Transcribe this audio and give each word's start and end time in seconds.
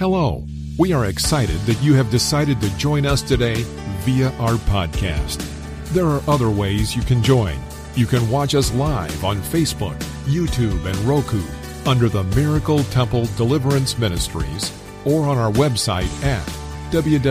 Hello. 0.00 0.42
We 0.78 0.94
are 0.94 1.04
excited 1.04 1.60
that 1.66 1.82
you 1.82 1.92
have 1.92 2.10
decided 2.10 2.58
to 2.62 2.74
join 2.78 3.04
us 3.04 3.20
today 3.20 3.64
via 4.00 4.30
our 4.38 4.54
podcast. 4.54 5.46
There 5.92 6.06
are 6.06 6.22
other 6.26 6.48
ways 6.48 6.96
you 6.96 7.02
can 7.02 7.22
join. 7.22 7.58
You 7.96 8.06
can 8.06 8.30
watch 8.30 8.54
us 8.54 8.72
live 8.72 9.22
on 9.26 9.36
Facebook, 9.42 9.98
YouTube, 10.24 10.86
and 10.86 10.96
Roku 11.00 11.42
under 11.84 12.08
the 12.08 12.24
Miracle 12.34 12.82
Temple 12.84 13.26
Deliverance 13.36 13.98
Ministries 13.98 14.72
or 15.04 15.26
on 15.28 15.36
our 15.36 15.52
website 15.52 16.08
at 16.24 16.46
www.mtdm.org. 16.90 17.30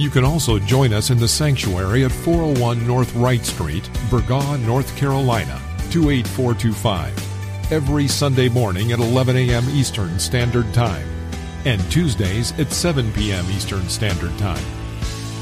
You 0.00 0.10
can 0.10 0.24
also 0.24 0.60
join 0.60 0.92
us 0.92 1.10
in 1.10 1.18
the 1.18 1.26
sanctuary 1.26 2.04
at 2.04 2.12
401 2.12 2.86
North 2.86 3.12
Wright 3.16 3.44
Street, 3.44 3.90
Burgaw, 4.08 4.64
North 4.64 4.96
Carolina, 4.96 5.60
28425, 5.90 7.29
every 7.70 8.08
Sunday 8.08 8.48
morning 8.48 8.92
at 8.92 8.98
11 8.98 9.36
a.m. 9.36 9.64
Eastern 9.70 10.18
Standard 10.18 10.72
Time, 10.74 11.08
and 11.64 11.80
Tuesdays 11.90 12.52
at 12.58 12.72
7 12.72 13.12
p.m. 13.12 13.44
Eastern 13.50 13.88
Standard 13.88 14.36
Time. 14.38 14.64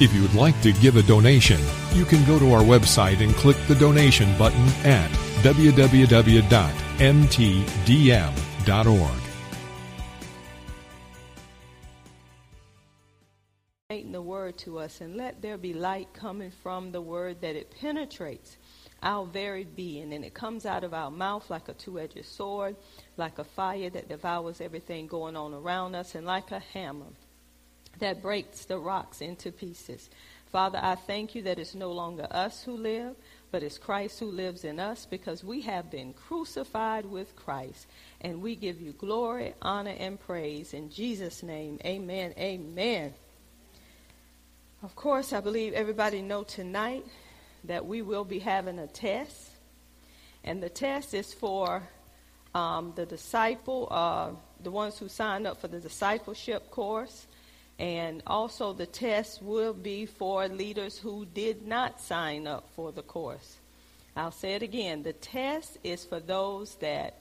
If 0.00 0.14
you 0.14 0.22
would 0.22 0.34
like 0.34 0.60
to 0.62 0.72
give 0.72 0.96
a 0.96 1.02
donation, 1.02 1.60
you 1.92 2.04
can 2.04 2.24
go 2.26 2.38
to 2.38 2.52
our 2.52 2.62
website 2.62 3.22
and 3.22 3.34
click 3.34 3.56
the 3.66 3.74
donation 3.74 4.36
button 4.36 4.66
at 4.84 5.10
www.mtdm.org. 5.42 6.48
the 14.18 14.22
word 14.22 14.58
to 14.58 14.78
us 14.78 15.00
and 15.00 15.16
let 15.16 15.40
there 15.42 15.56
be 15.56 15.72
light 15.72 16.12
coming 16.12 16.50
from 16.50 16.90
the 16.90 17.00
word 17.00 17.40
that 17.40 17.54
it 17.54 17.70
penetrates 17.80 18.56
our 19.02 19.26
very 19.26 19.64
being. 19.64 20.12
And 20.12 20.24
it 20.24 20.34
comes 20.34 20.66
out 20.66 20.84
of 20.84 20.94
our 20.94 21.10
mouth 21.10 21.48
like 21.50 21.68
a 21.68 21.74
two-edged 21.74 22.24
sword 22.24 22.76
like 23.18 23.38
a 23.38 23.44
fire 23.44 23.90
that 23.90 24.08
devours 24.08 24.60
everything 24.60 25.06
going 25.06 25.36
on 25.36 25.52
around 25.52 25.94
us 25.94 26.14
and 26.14 26.24
like 26.24 26.50
a 26.52 26.60
hammer 26.60 27.06
that 27.98 28.22
breaks 28.22 28.64
the 28.64 28.78
rocks 28.78 29.20
into 29.20 29.50
pieces. 29.50 30.08
Father 30.46 30.78
i 30.82 30.94
thank 30.94 31.34
you 31.34 31.42
that 31.42 31.58
it's 31.58 31.74
no 31.74 31.92
longer 31.92 32.26
us 32.30 32.62
who 32.62 32.72
live 32.72 33.14
but 33.50 33.62
it's 33.62 33.76
christ 33.76 34.18
who 34.18 34.30
lives 34.30 34.64
in 34.64 34.80
us 34.80 35.04
because 35.04 35.44
we 35.44 35.60
have 35.62 35.90
been 35.90 36.14
crucified 36.14 37.04
with 37.04 37.36
christ. 37.36 37.86
And 38.20 38.40
we 38.40 38.56
give 38.56 38.80
you 38.80 38.92
glory 38.92 39.54
honor 39.60 39.94
and 39.98 40.18
praise 40.18 40.72
in 40.72 40.90
jesus 40.90 41.42
name. 41.42 41.78
Amen. 41.84 42.34
Amen. 42.38 43.14
Of 44.82 44.94
course, 44.94 45.32
I 45.32 45.40
believe 45.40 45.72
everybody 45.72 46.22
know 46.22 46.44
tonight 46.44 47.04
that 47.68 47.86
we 47.86 48.02
will 48.02 48.24
be 48.24 48.38
having 48.38 48.78
a 48.78 48.86
test, 48.86 49.50
and 50.44 50.62
the 50.62 50.68
test 50.68 51.14
is 51.14 51.32
for 51.32 51.82
um, 52.54 52.92
the 52.96 53.06
disciple, 53.06 53.88
uh, 53.90 54.30
the 54.62 54.70
ones 54.70 54.98
who 54.98 55.08
signed 55.08 55.46
up 55.46 55.60
for 55.60 55.68
the 55.68 55.80
discipleship 55.80 56.70
course, 56.70 57.26
and 57.78 58.22
also 58.26 58.72
the 58.72 58.86
test 58.86 59.40
will 59.42 59.72
be 59.72 60.04
for 60.04 60.48
leaders 60.48 60.98
who 60.98 61.26
did 61.26 61.66
not 61.66 62.00
sign 62.00 62.46
up 62.46 62.68
for 62.74 62.90
the 62.90 63.02
course. 63.02 63.58
I'll 64.16 64.32
say 64.32 64.54
it 64.54 64.62
again: 64.62 65.02
the 65.02 65.12
test 65.12 65.78
is 65.84 66.04
for 66.04 66.20
those 66.20 66.74
that 66.76 67.14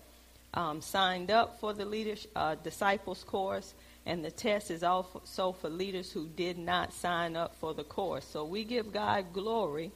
um, 0.53 0.81
signed 0.81 1.29
up 1.29 1.59
for 1.59 1.73
the 1.73 1.85
leaders 1.85 2.27
uh, 2.35 2.55
disciples 2.55 3.23
course 3.23 3.75
and 4.07 4.23
the 4.23 4.31
test 4.31 4.71
is 4.71 4.83
also 4.83 5.51
for 5.51 5.69
leaders 5.69 6.09
who 6.13 6.27
did 6.27 6.57
not 6.57 6.93
sign 6.93 7.35
up 7.35 7.53
for 7.59 7.73
the 7.73 7.83
course. 7.83 8.25
So 8.25 8.45
we 8.45 8.63
give 8.63 8.93
God 8.93 9.33
glory 9.33 9.91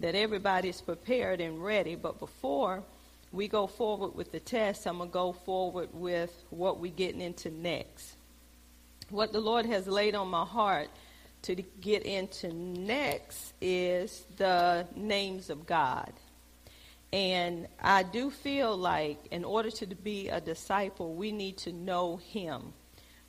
that 0.00 0.14
everybody's 0.14 0.80
prepared 0.80 1.40
and 1.40 1.62
ready. 1.62 1.94
But 1.94 2.18
before 2.18 2.82
we 3.32 3.48
go 3.48 3.66
forward 3.66 4.14
with 4.14 4.32
the 4.32 4.40
test, 4.40 4.86
I'm 4.86 4.98
going 4.98 5.10
to 5.10 5.12
go 5.12 5.32
forward 5.32 5.90
with 5.92 6.32
what 6.50 6.78
we're 6.78 6.92
getting 6.92 7.20
into 7.20 7.50
next. 7.50 8.14
What 9.10 9.32
the 9.32 9.40
Lord 9.40 9.66
has 9.66 9.86
laid 9.86 10.14
on 10.14 10.28
my 10.28 10.44
heart 10.44 10.88
to 11.42 11.54
get 11.54 12.02
into 12.02 12.52
next 12.52 13.52
is 13.60 14.24
the 14.36 14.86
names 14.96 15.50
of 15.50 15.66
God. 15.66 16.12
And 17.12 17.68
I 17.80 18.02
do 18.02 18.30
feel 18.30 18.76
like 18.76 19.18
in 19.30 19.44
order 19.44 19.70
to 19.70 19.86
be 19.86 20.28
a 20.28 20.40
disciple, 20.40 21.14
we 21.14 21.32
need 21.32 21.56
to 21.58 21.72
know 21.72 22.16
Him. 22.16 22.74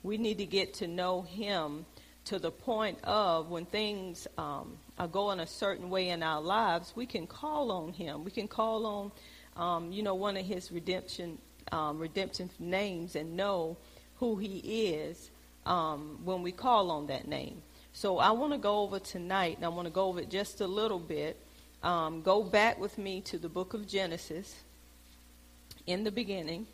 We 0.02 0.18
need 0.18 0.38
to 0.38 0.46
get 0.46 0.74
to 0.74 0.86
know 0.86 1.22
Him 1.22 1.86
to 2.26 2.38
the 2.38 2.50
point 2.50 2.98
of 3.04 3.50
when 3.50 3.64
things 3.64 4.26
um, 4.38 4.76
are 4.98 5.08
going 5.08 5.40
a 5.40 5.46
certain 5.46 5.90
way 5.90 6.10
in 6.10 6.22
our 6.22 6.40
lives, 6.40 6.92
we 6.94 7.06
can 7.06 7.26
call 7.26 7.70
on 7.70 7.92
Him. 7.92 8.24
We 8.24 8.30
can 8.30 8.48
call 8.48 8.86
on, 8.86 9.12
um, 9.56 9.92
you 9.92 10.02
know, 10.02 10.14
one 10.14 10.36
of 10.36 10.44
His 10.44 10.70
redemption 10.70 11.38
um, 11.72 11.98
redemption 11.98 12.50
names 12.58 13.16
and 13.16 13.36
know 13.36 13.76
who 14.16 14.36
He 14.36 14.58
is 14.92 15.30
um, 15.66 16.18
when 16.24 16.42
we 16.42 16.52
call 16.52 16.90
on 16.90 17.06
that 17.08 17.28
name. 17.28 17.62
So 17.92 18.18
I 18.18 18.30
want 18.30 18.52
to 18.52 18.58
go 18.58 18.80
over 18.80 18.98
tonight, 18.98 19.56
and 19.56 19.64
I 19.64 19.68
want 19.68 19.86
to 19.86 19.92
go 19.92 20.06
over 20.06 20.20
it 20.20 20.30
just 20.30 20.60
a 20.60 20.66
little 20.66 20.98
bit. 20.98 21.36
Um, 21.82 22.22
go 22.22 22.42
back 22.42 22.78
with 22.78 22.98
me 22.98 23.20
to 23.22 23.38
the 23.38 23.48
book 23.48 23.74
of 23.74 23.88
Genesis. 23.88 24.54
In 25.86 26.04
the 26.04 26.10
beginning. 26.10 26.66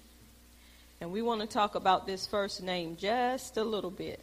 And 1.00 1.10
we 1.10 1.22
want 1.22 1.40
to 1.40 1.46
talk 1.46 1.74
about 1.74 2.06
this 2.06 2.26
first 2.26 2.62
name 2.62 2.96
just 2.96 3.56
a 3.56 3.64
little 3.64 3.90
bit. 3.90 4.20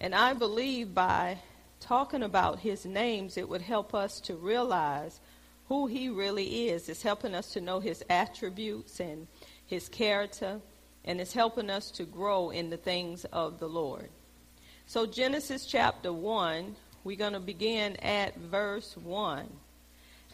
And 0.00 0.14
I 0.14 0.32
believe 0.34 0.94
by 0.94 1.38
talking 1.80 2.22
about 2.22 2.60
his 2.60 2.84
names, 2.84 3.36
it 3.36 3.48
would 3.48 3.62
help 3.62 3.94
us 3.94 4.20
to 4.20 4.34
realize 4.34 5.20
who 5.68 5.86
he 5.86 6.08
really 6.08 6.68
is. 6.68 6.88
It's 6.88 7.02
helping 7.02 7.34
us 7.34 7.52
to 7.52 7.60
know 7.60 7.80
his 7.80 8.02
attributes 8.10 9.00
and 9.00 9.26
his 9.66 9.88
character, 9.88 10.60
and 11.04 11.20
it's 11.20 11.32
helping 11.32 11.70
us 11.70 11.90
to 11.92 12.04
grow 12.04 12.50
in 12.50 12.70
the 12.70 12.76
things 12.76 13.24
of 13.26 13.58
the 13.58 13.68
Lord. 13.68 14.08
So, 14.86 15.06
Genesis 15.06 15.64
chapter 15.64 16.12
1, 16.12 16.76
we're 17.04 17.16
going 17.16 17.32
to 17.32 17.40
begin 17.40 17.96
at 17.96 18.36
verse 18.36 18.96
1. 18.96 19.48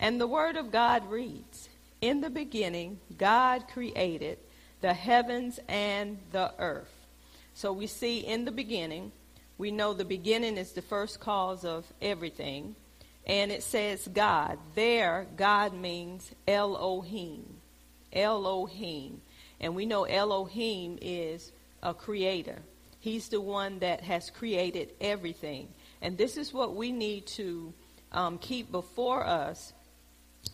And 0.00 0.20
the 0.20 0.26
Word 0.26 0.56
of 0.56 0.72
God 0.72 1.08
reads 1.10 1.68
In 2.00 2.20
the 2.20 2.30
beginning, 2.30 2.98
God 3.18 3.68
created 3.68 4.38
the 4.80 4.94
heavens 4.94 5.60
and 5.68 6.18
the 6.32 6.52
earth. 6.58 6.92
So 7.54 7.72
we 7.72 7.86
see 7.86 8.20
in 8.20 8.44
the 8.44 8.50
beginning, 8.50 9.12
we 9.60 9.70
know 9.70 9.92
the 9.92 10.06
beginning 10.06 10.56
is 10.56 10.72
the 10.72 10.80
first 10.80 11.20
cause 11.20 11.66
of 11.66 11.84
everything. 12.00 12.74
And 13.26 13.52
it 13.52 13.62
says 13.62 14.08
God. 14.10 14.58
There, 14.74 15.26
God 15.36 15.74
means 15.74 16.30
Elohim. 16.48 17.44
Elohim. 18.10 19.20
And 19.60 19.74
we 19.74 19.84
know 19.84 20.04
Elohim 20.04 20.98
is 21.02 21.52
a 21.82 21.92
creator. 21.92 22.62
He's 23.00 23.28
the 23.28 23.42
one 23.42 23.80
that 23.80 24.00
has 24.00 24.30
created 24.30 24.94
everything. 24.98 25.68
And 26.00 26.16
this 26.16 26.38
is 26.38 26.54
what 26.54 26.74
we 26.74 26.90
need 26.90 27.26
to 27.26 27.74
um, 28.12 28.38
keep 28.38 28.72
before 28.72 29.26
us 29.26 29.74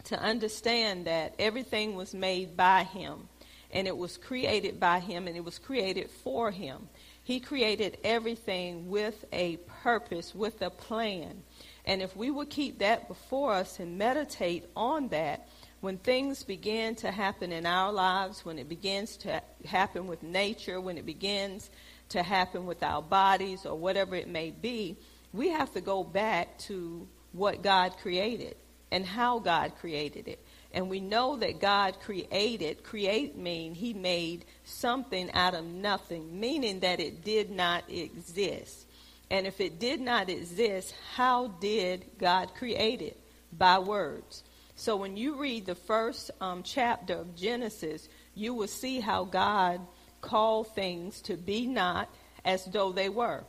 to 0.07 0.21
understand 0.21 1.07
that 1.07 1.37
everything 1.39 1.95
was 1.95 2.13
made 2.13 2.57
by 2.57 2.83
him 2.83 3.29
and 3.71 3.87
it 3.87 3.97
was 3.97 4.17
created 4.17 4.81
by 4.81 4.99
him 4.99 5.29
and 5.29 5.37
it 5.37 5.45
was 5.45 5.59
created 5.59 6.11
for 6.11 6.51
him. 6.51 6.89
He 7.27 7.41
created 7.41 7.99
everything 8.05 8.89
with 8.89 9.25
a 9.33 9.57
purpose, 9.83 10.33
with 10.33 10.63
a 10.63 10.71
plan. 10.71 11.43
And 11.85 12.01
if 12.01 12.17
we 12.17 12.31
would 12.31 12.51
keep 12.51 12.79
that 12.79 13.09
before 13.09 13.53
us 13.53 13.81
and 13.81 13.99
meditate 13.99 14.67
on 14.77 15.09
that, 15.09 15.49
when 15.81 15.99
things 15.99 16.45
begin 16.45 16.95
to 16.95 17.11
happen 17.11 17.51
in 17.51 17.67
our 17.67 17.93
lives, 17.93 18.45
when 18.45 18.61
it 18.61 18.69
begins 18.69 19.17
to 19.17 19.43
happen 19.65 20.07
with 20.07 20.23
nature, 20.23 20.81
when 20.81 20.99
it 20.99 21.05
begins 21.05 21.69
to 22.11 22.23
happen 22.23 22.65
with 22.65 22.85
our 22.85 23.03
bodies 23.03 23.67
or 23.67 23.75
whatever 23.75 24.15
it 24.15 24.29
may 24.29 24.53
be, 24.53 24.97
we 25.33 25.49
have 25.49 25.73
to 25.73 25.81
go 25.81 26.05
back 26.05 26.57
to 26.59 27.09
what 27.33 27.61
God 27.61 27.97
created 28.01 28.55
and 28.93 29.05
how 29.05 29.41
God 29.41 29.73
created 29.81 30.29
it. 30.29 30.46
And 30.77 30.91
we 30.91 31.01
know 31.01 31.37
that 31.37 31.59
God 31.59 32.01
created, 32.01 32.85
create 32.85 33.35
mean 33.35 33.75
he 33.75 33.95
made 33.95 34.45
something 34.65 35.33
out 35.33 35.55
of 35.55 35.65
nothing, 35.65 36.39
meaning 36.39 36.81
that 36.81 37.01
it 37.01 37.25
did 37.25 37.51
not 37.51 37.85
exist. 37.89 38.87
And 39.31 39.47
if 39.47 39.59
it 39.59 39.79
did 39.79 40.03
not 40.03 40.29
exist, 40.29 40.95
how 41.15 41.49
did 41.49 42.05
God 42.19 42.55
create 42.55 43.01
it? 43.01 43.19
By 43.57 43.79
words. 43.79 44.45
So 44.75 44.97
when 44.97 45.17
you 45.17 45.41
read 45.41 45.65
the 45.65 45.75
first 45.75 46.31
um, 46.43 46.63
chapter 46.63 47.15
of 47.15 47.35
Genesis, 47.35 48.07
you 48.35 48.53
will 48.53 48.69
see 48.69 49.01
how 49.01 49.25
God 49.25 49.81
called 50.21 50.75
things 50.75 51.23
to 51.23 51.39
be 51.39 51.67
not 51.67 52.11
as 52.45 52.67
though 52.67 52.93
they 52.93 53.09
were. 53.09 53.45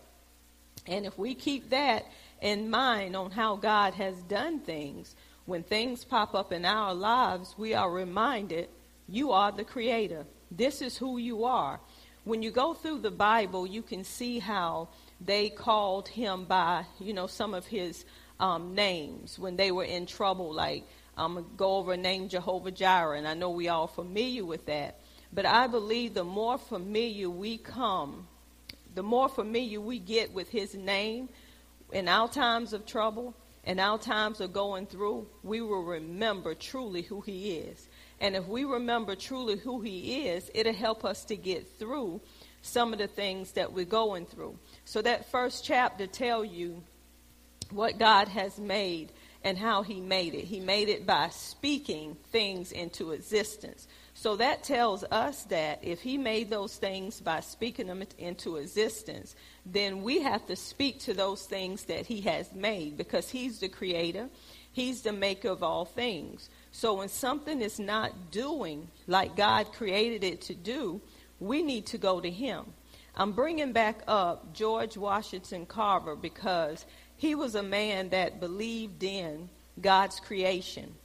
And 0.88 1.06
if 1.06 1.18
we 1.18 1.36
keep 1.36 1.72
that 1.72 2.06
in 2.42 2.70
mind 2.70 3.18
on 3.18 3.32
how 3.32 3.58
God 3.58 3.96
has 3.96 4.16
done 4.24 4.62
things, 4.62 5.14
when 5.48 5.64
things 5.64 6.04
pop 6.04 6.36
up 6.36 6.52
in 6.52 6.66
our 6.66 6.94
lives, 6.94 7.56
we 7.58 7.74
are 7.74 7.90
reminded 7.90 8.68
you 9.08 9.32
are 9.32 9.50
the 9.52 9.64
creator. 9.64 10.26
This 10.52 10.82
is 10.82 10.98
who 10.98 11.18
you 11.18 11.46
are. 11.46 11.80
When 12.26 12.44
you 12.44 12.52
go 12.52 12.74
through 12.74 13.00
the 13.00 13.12
Bible, 13.12 13.66
you 13.66 13.82
can 13.82 14.04
see 14.04 14.40
how 14.40 14.90
they 15.22 15.50
called 15.50 16.10
him 16.10 16.44
by, 16.44 16.84
you 17.00 17.14
know, 17.14 17.28
some 17.28 17.54
of 17.54 17.66
his 17.66 18.04
um, 18.42 18.76
names 18.76 19.40
when 19.40 19.56
they 19.56 19.72
were 19.72 19.86
in 19.86 20.06
trouble. 20.06 20.54
Like, 20.54 20.84
I'm 21.18 21.36
going 21.36 21.46
to 21.46 21.52
go 21.56 21.78
over 21.78 21.94
a 21.94 21.98
name 21.98 22.28
Jehovah 22.28 22.72
Jireh, 22.72 23.18
and 23.18 23.26
I 23.26 23.34
know 23.34 23.50
we 23.50 23.70
all 23.70 23.88
familiar 23.88 24.44
with 24.44 24.66
that. 24.66 25.00
But 25.32 25.46
I 25.46 25.68
believe 25.68 26.14
the 26.14 26.26
more 26.26 26.58
familiar 26.58 27.30
we 27.30 27.58
come, 27.58 28.28
the 28.96 29.04
more 29.04 29.30
familiar 29.30 29.80
we 29.80 29.98
get 29.98 30.34
with 30.34 30.50
his 30.50 30.76
name 30.76 31.30
in 31.94 32.10
our 32.10 32.28
times 32.28 32.74
of 32.74 32.86
trouble, 32.86 33.34
in 33.68 33.82
our 33.82 33.98
times 33.98 34.40
are 34.40 34.48
going 34.48 34.88
through, 34.88 35.28
we 35.44 35.60
will 35.60 35.84
remember 35.84 36.56
truly 36.56 37.02
who 37.02 37.20
he 37.20 37.58
is. 37.58 37.90
And 38.22 38.34
if 38.34 38.48
we 38.48 38.64
remember 38.64 39.14
truly 39.14 39.58
who 39.58 39.82
he 39.82 40.30
is, 40.30 40.50
it'll 40.56 40.72
help 40.72 41.04
us 41.04 41.26
to 41.26 41.36
get 41.36 41.78
through 41.78 42.22
some 42.62 42.94
of 42.94 43.00
the 43.00 43.08
things 43.08 43.52
that 43.52 43.74
we're 43.74 43.84
going 43.84 44.26
through. 44.26 44.58
So 44.86 45.02
that 45.02 45.30
first 45.30 45.66
chapter 45.66 46.08
tell 46.08 46.46
you 46.46 46.82
what 47.70 48.00
God 48.00 48.30
has 48.30 48.58
made 48.58 49.12
and 49.44 49.58
how 49.58 49.84
he 49.84 50.00
made 50.00 50.34
it. 50.34 50.46
He 50.46 50.62
made 50.62 50.88
it 50.88 51.06
by 51.06 51.28
speaking 51.30 52.16
things 52.32 52.72
into 52.72 53.12
existence. 53.12 53.86
So 54.20 54.36
that 54.38 54.64
tells 54.64 55.04
us 55.12 55.44
that 55.44 55.78
if 55.84 56.02
he 56.02 56.18
made 56.18 56.50
those 56.50 56.76
things 56.76 57.22
by 57.22 57.40
speaking 57.42 57.86
them 57.86 58.04
into 58.18 58.56
existence, 58.56 59.36
then 59.64 60.02
we 60.02 60.22
have 60.22 60.44
to 60.48 60.56
speak 60.56 61.02
to 61.02 61.14
those 61.14 61.44
things 61.44 61.84
that 61.84 62.08
he 62.08 62.22
has 62.22 62.52
made 62.52 62.98
because 62.98 63.30
he's 63.30 63.60
the 63.60 63.70
creator. 63.70 64.28
He's 64.72 65.04
the 65.04 65.14
maker 65.14 65.50
of 65.50 65.62
all 65.62 65.86
things. 65.86 66.50
So 66.72 66.96
when 66.96 67.10
something 67.10 67.62
is 67.62 67.80
not 67.80 68.32
doing 68.32 68.88
like 69.06 69.36
God 69.36 69.72
created 69.72 70.24
it 70.24 70.42
to 70.42 70.56
do, 70.56 71.00
we 71.40 71.62
need 71.62 71.86
to 71.86 72.00
go 72.00 72.20
to 72.20 72.32
him. 72.32 72.66
I'm 73.16 73.34
bringing 73.34 73.72
back 73.72 74.02
up 74.08 74.52
George 74.52 74.98
Washington 74.98 75.68
Carver 75.68 76.16
because 76.16 76.88
he 77.18 77.36
was 77.36 77.54
a 77.54 77.62
man 77.62 78.10
that 78.10 78.40
believed 78.40 79.04
in 79.04 79.50
God's 79.80 80.20
creation. 80.20 80.96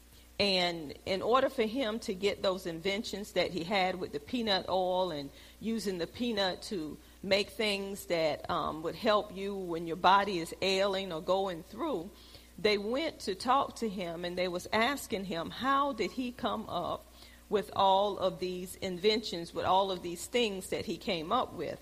And 0.42 0.94
in 1.06 1.22
order 1.22 1.48
for 1.48 1.62
him 1.62 2.00
to 2.00 2.14
get 2.14 2.42
those 2.42 2.66
inventions 2.66 3.30
that 3.34 3.52
he 3.52 3.62
had 3.62 4.00
with 4.00 4.10
the 4.10 4.18
peanut 4.18 4.68
oil 4.68 5.12
and 5.12 5.30
using 5.60 5.98
the 5.98 6.06
peanut 6.08 6.62
to 6.62 6.98
make 7.22 7.50
things 7.50 8.06
that 8.06 8.50
um, 8.50 8.82
would 8.82 8.96
help 8.96 9.36
you 9.36 9.54
when 9.54 9.86
your 9.86 9.94
body 9.94 10.40
is 10.40 10.52
ailing 10.60 11.12
or 11.12 11.20
going 11.20 11.62
through, 11.70 12.10
they 12.58 12.76
went 12.76 13.20
to 13.20 13.36
talk 13.36 13.76
to 13.76 13.88
him 13.88 14.24
and 14.24 14.36
they 14.36 14.48
was 14.48 14.66
asking 14.72 15.26
him 15.26 15.48
how 15.48 15.92
did 15.92 16.10
he 16.10 16.32
come 16.32 16.68
up 16.68 17.06
with 17.48 17.70
all 17.76 18.18
of 18.18 18.40
these 18.40 18.74
inventions, 18.82 19.54
with 19.54 19.64
all 19.64 19.92
of 19.92 20.02
these 20.02 20.26
things 20.26 20.70
that 20.70 20.86
he 20.86 20.96
came 20.96 21.30
up 21.30 21.54
with. 21.54 21.78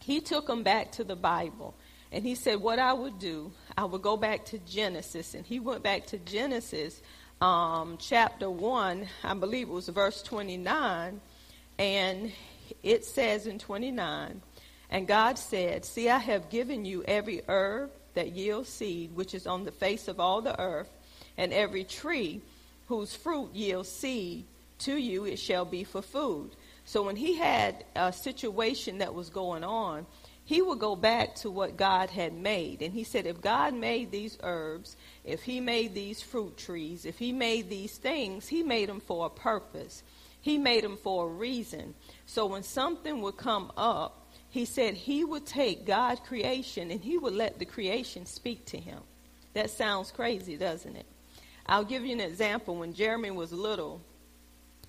He 0.00 0.18
took 0.18 0.48
them 0.48 0.64
back 0.64 0.90
to 0.92 1.04
the 1.04 1.14
Bible. 1.14 1.76
And 2.10 2.24
he 2.24 2.34
said, 2.34 2.60
What 2.60 2.80
I 2.80 2.92
would 2.92 3.20
do, 3.20 3.52
I 3.78 3.84
would 3.84 4.02
go 4.02 4.16
back 4.16 4.44
to 4.46 4.58
Genesis. 4.58 5.34
And 5.34 5.46
he 5.46 5.60
went 5.60 5.84
back 5.84 6.06
to 6.06 6.18
Genesis 6.18 7.00
um, 7.42 7.98
chapter 7.98 8.48
1, 8.48 9.08
I 9.24 9.34
believe 9.34 9.68
it 9.68 9.72
was 9.72 9.88
verse 9.88 10.22
29, 10.22 11.20
and 11.76 12.32
it 12.84 13.04
says 13.04 13.48
in 13.48 13.58
29, 13.58 14.40
And 14.90 15.08
God 15.08 15.36
said, 15.36 15.84
See, 15.84 16.08
I 16.08 16.18
have 16.18 16.50
given 16.50 16.84
you 16.84 17.02
every 17.02 17.42
herb 17.48 17.90
that 18.14 18.30
yields 18.30 18.68
seed, 18.68 19.16
which 19.16 19.34
is 19.34 19.48
on 19.48 19.64
the 19.64 19.72
face 19.72 20.06
of 20.06 20.20
all 20.20 20.40
the 20.40 20.58
earth, 20.60 20.88
and 21.36 21.52
every 21.52 21.82
tree 21.82 22.40
whose 22.86 23.16
fruit 23.16 23.52
yields 23.52 23.88
seed, 23.88 24.44
to 24.78 24.96
you 24.96 25.24
it 25.24 25.40
shall 25.40 25.64
be 25.64 25.82
for 25.82 26.00
food. 26.00 26.50
So 26.84 27.02
when 27.02 27.16
he 27.16 27.34
had 27.38 27.84
a 27.96 28.12
situation 28.12 28.98
that 28.98 29.14
was 29.14 29.30
going 29.30 29.64
on, 29.64 30.06
he 30.52 30.60
would 30.60 30.78
go 30.78 30.94
back 30.94 31.34
to 31.34 31.50
what 31.50 31.78
God 31.78 32.10
had 32.10 32.34
made. 32.34 32.82
And 32.82 32.92
he 32.92 33.04
said, 33.04 33.24
if 33.24 33.40
God 33.40 33.72
made 33.72 34.10
these 34.10 34.36
herbs, 34.42 34.98
if 35.24 35.44
he 35.44 35.60
made 35.60 35.94
these 35.94 36.20
fruit 36.20 36.58
trees, 36.58 37.06
if 37.06 37.18
he 37.18 37.32
made 37.32 37.70
these 37.70 37.96
things, 37.96 38.48
he 38.48 38.62
made 38.62 38.90
them 38.90 39.00
for 39.00 39.24
a 39.24 39.30
purpose. 39.30 40.02
He 40.42 40.58
made 40.58 40.84
them 40.84 40.98
for 40.98 41.24
a 41.24 41.32
reason. 41.32 41.94
So 42.26 42.44
when 42.44 42.64
something 42.64 43.22
would 43.22 43.38
come 43.38 43.72
up, 43.78 44.30
he 44.50 44.66
said 44.66 44.92
he 44.92 45.24
would 45.24 45.46
take 45.46 45.86
God's 45.86 46.20
creation 46.20 46.90
and 46.90 47.00
he 47.00 47.16
would 47.16 47.32
let 47.32 47.58
the 47.58 47.64
creation 47.64 48.26
speak 48.26 48.66
to 48.66 48.76
him. 48.76 48.98
That 49.54 49.70
sounds 49.70 50.10
crazy, 50.10 50.58
doesn't 50.58 50.96
it? 50.96 51.06
I'll 51.64 51.82
give 51.82 52.04
you 52.04 52.12
an 52.12 52.20
example. 52.20 52.76
When 52.76 52.92
Jeremy 52.92 53.30
was 53.30 53.54
little, 53.54 54.02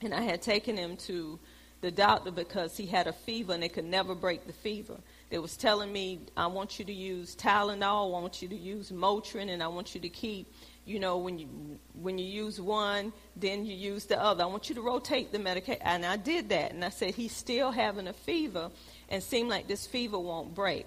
and 0.01 0.13
I 0.13 0.23
had 0.23 0.41
taken 0.41 0.75
him 0.75 0.97
to 1.07 1.39
the 1.79 1.91
doctor 1.91 2.31
because 2.31 2.75
he 2.75 2.85
had 2.85 3.07
a 3.07 3.13
fever 3.13 3.53
and 3.53 3.63
they 3.63 3.69
could 3.69 3.85
never 3.85 4.13
break 4.13 4.45
the 4.45 4.51
fever. 4.51 4.97
They 5.33 5.39
was 5.39 5.57
telling 5.57 5.91
me, 5.91 6.19
I 6.37 6.45
want 6.45 6.77
you 6.77 6.85
to 6.85 6.93
use 6.93 7.35
Tylenol, 7.35 8.15
I 8.15 8.21
want 8.21 8.43
you 8.43 8.47
to 8.49 8.55
use 8.55 8.91
Motrin, 8.91 9.49
and 9.49 9.63
I 9.63 9.67
want 9.67 9.95
you 9.95 10.01
to 10.01 10.09
keep, 10.09 10.53
you 10.85 10.99
know, 10.99 11.17
when 11.17 11.39
you 11.39 11.47
when 11.99 12.19
you 12.19 12.25
use 12.27 12.61
one, 12.61 13.11
then 13.35 13.65
you 13.65 13.75
use 13.75 14.05
the 14.05 14.21
other. 14.21 14.43
I 14.43 14.45
want 14.45 14.69
you 14.69 14.75
to 14.75 14.81
rotate 14.81 15.31
the 15.31 15.39
medication. 15.39 15.81
And 15.83 16.05
I 16.05 16.17
did 16.17 16.49
that. 16.49 16.71
And 16.71 16.85
I 16.85 16.89
said, 16.89 17.15
he's 17.15 17.35
still 17.35 17.71
having 17.71 18.07
a 18.07 18.13
fever 18.13 18.69
and 19.09 19.23
seemed 19.23 19.49
like 19.49 19.67
this 19.67 19.87
fever 19.87 20.19
won't 20.19 20.53
break. 20.53 20.85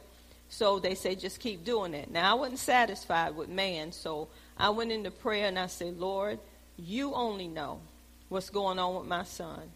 So 0.48 0.78
they 0.78 0.94
say, 0.94 1.16
just 1.16 1.40
keep 1.40 1.64
doing 1.64 1.93
it. 1.93 2.08
Now, 2.08 2.31
I 2.31 2.34
wasn't 2.34 2.60
satisfied 2.60 3.34
with 3.34 3.48
man, 3.48 3.90
so 3.90 4.28
I 4.56 4.70
went 4.70 4.93
into 4.93 5.10
prayer 5.10 5.48
and 5.48 5.58
I 5.58 5.66
said, 5.66 5.98
Lord, 5.98 6.38
you 6.76 7.14
only 7.14 7.48
know 7.48 7.81
what's 8.28 8.50
going 8.50 8.78
on 8.78 8.94
with 8.94 9.08
my 9.08 9.25
son 9.25 9.72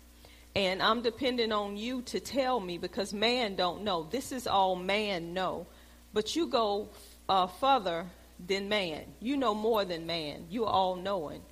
and 0.54 0.82
I'm 0.82 1.02
depending 1.02 1.52
on 1.52 1.76
you 1.76 2.02
to 2.02 2.20
tell 2.20 2.60
me 2.60 2.78
because 2.78 3.12
man 3.12 3.56
don't 3.56 3.84
know. 3.84 4.08
This 4.10 4.32
is 4.32 4.46
all 4.46 4.76
man 4.76 5.32
know, 5.32 5.66
but 6.12 6.34
you 6.34 6.46
go 6.46 6.88
uh, 7.28 7.46
further 7.46 8.06
than 8.44 8.68
man. 8.68 9.04
You 9.20 9.36
know 9.36 9.54
more 9.54 9.84
than 9.84 10.06
man. 10.06 10.46
You 10.50 10.64
all 10.64 10.96
knowing. 10.96 11.42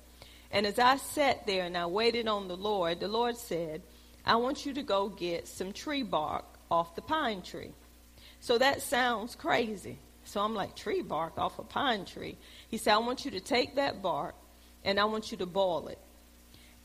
And 0.51 0.65
as 0.65 0.79
I 0.79 0.97
sat 0.97 1.45
there 1.45 1.65
and 1.65 1.77
I 1.77 1.85
waited 1.85 2.27
on 2.27 2.47
the 2.47 2.57
Lord, 2.57 2.99
the 2.99 3.07
Lord 3.07 3.37
said, 3.37 3.81
"I 4.25 4.35
want 4.37 4.65
you 4.65 4.73
to 4.73 4.83
go 4.83 5.09
get 5.09 5.47
some 5.47 5.71
tree 5.71 6.03
bark 6.03 6.45
off 6.69 6.95
the 6.95 7.01
pine 7.01 7.41
tree." 7.41 7.71
So 8.39 8.57
that 8.57 8.81
sounds 8.81 9.35
crazy. 9.35 9.99
So 10.23 10.41
I'm 10.41 10.53
like, 10.53 10.75
tree 10.75 11.01
bark 11.01 11.37
off 11.37 11.59
a 11.59 11.63
pine 11.63 12.05
tree. 12.05 12.37
He 12.69 12.77
said, 12.77 12.93
I 12.93 12.97
want 12.99 13.25
you 13.25 13.31
to 13.31 13.39
take 13.39 13.75
that 13.75 14.01
bark 14.01 14.35
and 14.83 14.99
I 14.99 15.05
want 15.05 15.31
you 15.31 15.37
to 15.39 15.45
boil 15.45 15.87
it. 15.87 15.99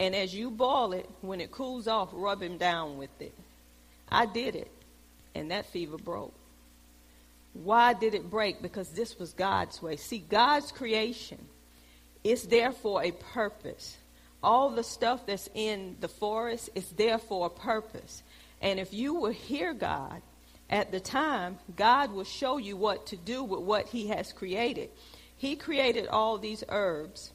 And 0.00 0.14
as 0.14 0.35
you 0.35 0.50
boil 0.50 0.93
it, 0.93 1.08
when 1.20 1.41
it 1.41 1.52
cools 1.52 1.87
off, 1.87 2.11
rub 2.12 2.43
him 2.43 2.58
down 2.58 2.99
with 2.99 3.20
it. 3.20 3.35
I 4.08 4.26
did 4.26 4.56
it, 4.56 4.70
and 5.35 5.50
that 5.50 5.67
fever 5.67 5.96
broke. 5.96 6.35
Why 7.52 7.93
did 7.93 8.14
it 8.14 8.31
break? 8.31 8.61
Because 8.61 8.88
this 8.91 9.19
was 9.19 9.32
God's 9.32 9.81
way. 9.81 9.96
See, 9.96 10.19
God's 10.19 10.73
creation 10.73 11.38
is 12.25 12.44
there 12.44 12.73
for 12.73 13.02
a 13.02 13.12
purpose. 13.12 13.96
All 14.43 14.70
the 14.70 14.82
stuff 14.82 15.25
that's 15.26 15.49
in 15.55 15.96
the 16.00 16.08
forest 16.08 16.70
is 16.75 16.88
there 16.91 17.19
for 17.19 17.46
a 17.46 17.50
purpose. 17.50 18.23
And 18.61 18.81
if 18.81 18.93
you 18.93 19.14
will 19.14 19.31
hear 19.31 19.72
God 19.72 20.20
at 20.69 20.91
the 20.91 21.01
time, 21.01 21.58
God 21.77 22.13
will 22.13 22.24
show 22.24 22.56
you 22.56 22.77
what 22.77 23.06
to 23.06 23.17
do 23.17 23.44
with 23.44 23.60
what 23.60 23.86
He 23.86 24.08
has 24.08 24.32
created. 24.32 24.91
He 25.36 25.55
created 25.55 26.08
all 26.08 26.39
these 26.39 26.65
herbs 26.69 27.31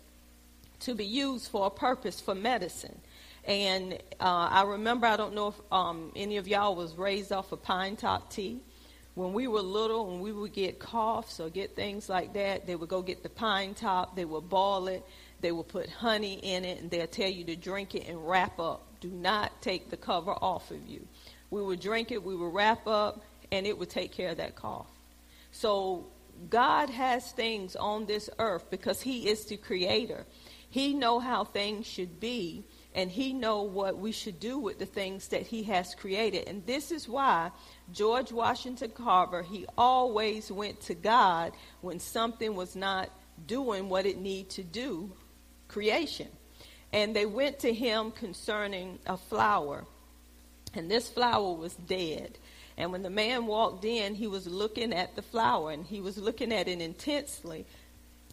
to 0.81 0.95
be 0.95 1.05
used 1.05 1.49
for 1.49 1.67
a 1.67 1.69
purpose 1.69 2.19
for 2.19 2.35
medicine. 2.35 2.99
And 3.45 3.93
uh, 4.19 4.47
I 4.51 4.63
remember, 4.63 5.07
I 5.07 5.17
don't 5.17 5.33
know 5.33 5.49
if 5.49 5.55
um, 5.71 6.11
any 6.15 6.37
of 6.37 6.47
y'all 6.47 6.75
was 6.75 6.95
raised 6.95 7.31
off 7.31 7.51
of 7.51 7.63
pine 7.63 7.95
top 7.95 8.31
tea. 8.31 8.59
When 9.15 9.33
we 9.33 9.47
were 9.47 9.61
little 9.61 10.11
and 10.11 10.21
we 10.21 10.31
would 10.31 10.53
get 10.53 10.79
coughs 10.79 11.39
or 11.39 11.49
get 11.49 11.75
things 11.75 12.07
like 12.07 12.33
that, 12.33 12.67
they 12.67 12.75
would 12.75 12.89
go 12.89 13.01
get 13.01 13.23
the 13.23 13.29
pine 13.29 13.73
top, 13.73 14.15
they 14.15 14.23
would 14.23 14.49
boil 14.49 14.87
it, 14.87 15.03
they 15.41 15.51
would 15.51 15.67
put 15.67 15.89
honey 15.89 16.35
in 16.35 16.63
it, 16.63 16.81
and 16.81 16.91
they'll 16.91 17.07
tell 17.07 17.29
you 17.29 17.43
to 17.45 17.55
drink 17.55 17.95
it 17.95 18.07
and 18.07 18.27
wrap 18.27 18.59
up. 18.59 18.85
Do 19.01 19.09
not 19.09 19.61
take 19.61 19.89
the 19.89 19.97
cover 19.97 20.31
off 20.31 20.71
of 20.71 20.85
you. 20.87 21.05
We 21.49 21.61
would 21.61 21.79
drink 21.79 22.11
it, 22.11 22.23
we 22.23 22.35
would 22.35 22.53
wrap 22.53 22.85
up, 22.87 23.23
and 23.51 23.65
it 23.65 23.77
would 23.77 23.89
take 23.89 24.11
care 24.11 24.29
of 24.29 24.37
that 24.37 24.55
cough. 24.55 24.87
So 25.51 26.05
God 26.49 26.89
has 26.89 27.31
things 27.31 27.75
on 27.75 28.05
this 28.05 28.29
earth 28.39 28.69
because 28.69 29.01
He 29.01 29.27
is 29.27 29.45
the 29.45 29.57
creator. 29.57 30.25
He 30.69 30.93
know 30.93 31.19
how 31.19 31.43
things 31.43 31.87
should 31.87 32.19
be, 32.19 32.63
and 32.93 33.09
he 33.09 33.33
know 33.33 33.63
what 33.63 33.97
we 33.97 34.11
should 34.11 34.39
do 34.39 34.59
with 34.59 34.77
the 34.77 34.85
things 34.85 35.29
that 35.29 35.47
he 35.47 35.63
has 35.63 35.95
created. 35.95 36.47
And 36.47 36.65
this 36.65 36.91
is 36.91 37.09
why 37.09 37.51
George 37.91 38.31
Washington 38.31 38.91
Carver, 38.91 39.41
he 39.41 39.65
always 39.77 40.51
went 40.51 40.79
to 40.81 40.93
God 40.93 41.53
when 41.81 41.99
something 41.99 42.55
was 42.55 42.75
not 42.75 43.09
doing 43.47 43.89
what 43.89 44.05
it 44.05 44.19
need 44.19 44.49
to 44.51 44.63
do, 44.63 45.11
creation. 45.67 46.27
And 46.93 47.15
they 47.15 47.25
went 47.25 47.59
to 47.59 47.73
him 47.73 48.11
concerning 48.11 48.99
a 49.05 49.17
flower. 49.17 49.85
And 50.75 50.89
this 50.89 51.09
flower 51.09 51.53
was 51.53 51.73
dead. 51.73 52.37
And 52.77 52.91
when 52.91 53.03
the 53.03 53.09
man 53.09 53.45
walked 53.45 53.85
in, 53.85 54.15
he 54.15 54.27
was 54.27 54.47
looking 54.47 54.93
at 54.93 55.15
the 55.15 55.21
flower 55.21 55.71
and 55.71 55.85
he 55.85 55.99
was 55.99 56.17
looking 56.17 56.53
at 56.53 56.67
it 56.67 56.79
intensely 56.79 57.65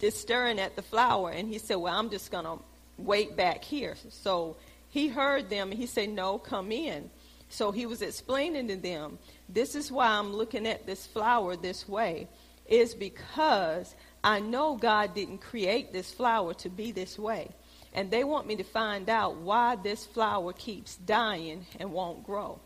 just 0.01 0.21
stirring 0.21 0.59
at 0.59 0.77
the 0.77 0.83
flower. 0.83 1.31
And 1.31 1.49
he 1.49 1.59
said, 1.59 1.77
Well, 1.77 1.95
I'm 1.95 2.11
just 2.11 2.31
going 2.31 2.45
to 2.45 2.59
wait 2.99 3.37
back 3.37 3.65
here. 3.65 3.97
So 4.11 4.57
he 4.89 5.09
heard 5.09 5.51
them 5.51 5.71
and 5.71 5.79
he 5.79 5.87
said, 5.87 6.11
No, 6.11 6.39
come 6.39 6.73
in. 6.73 7.11
So 7.49 7.71
he 7.71 7.87
was 7.87 8.03
explaining 8.03 8.69
to 8.69 8.77
them, 8.77 9.19
This 9.49 9.75
is 9.75 9.93
why 9.93 10.09
I'm 10.09 10.33
looking 10.33 10.67
at 10.67 10.87
this 10.87 11.07
flower 11.07 11.57
this 11.57 11.89
way, 11.89 12.29
is 12.67 12.95
because 12.95 13.95
I 14.25 14.41
know 14.41 14.77
God 14.77 15.15
didn't 15.15 15.39
create 15.39 15.93
this 15.93 16.13
flower 16.13 16.55
to 16.55 16.69
be 16.69 16.93
this 16.93 17.19
way. 17.19 17.51
and 17.97 18.11
they 18.11 18.25
want 18.25 18.47
me 18.47 18.57
to 18.57 18.63
find 18.65 19.09
out 19.09 19.37
why 19.37 19.75
this 19.77 20.05
flower 20.05 20.53
keeps 20.53 20.97
dying 20.97 21.65
and 21.81 21.91
won't 21.93 22.25
grow. 22.25 22.61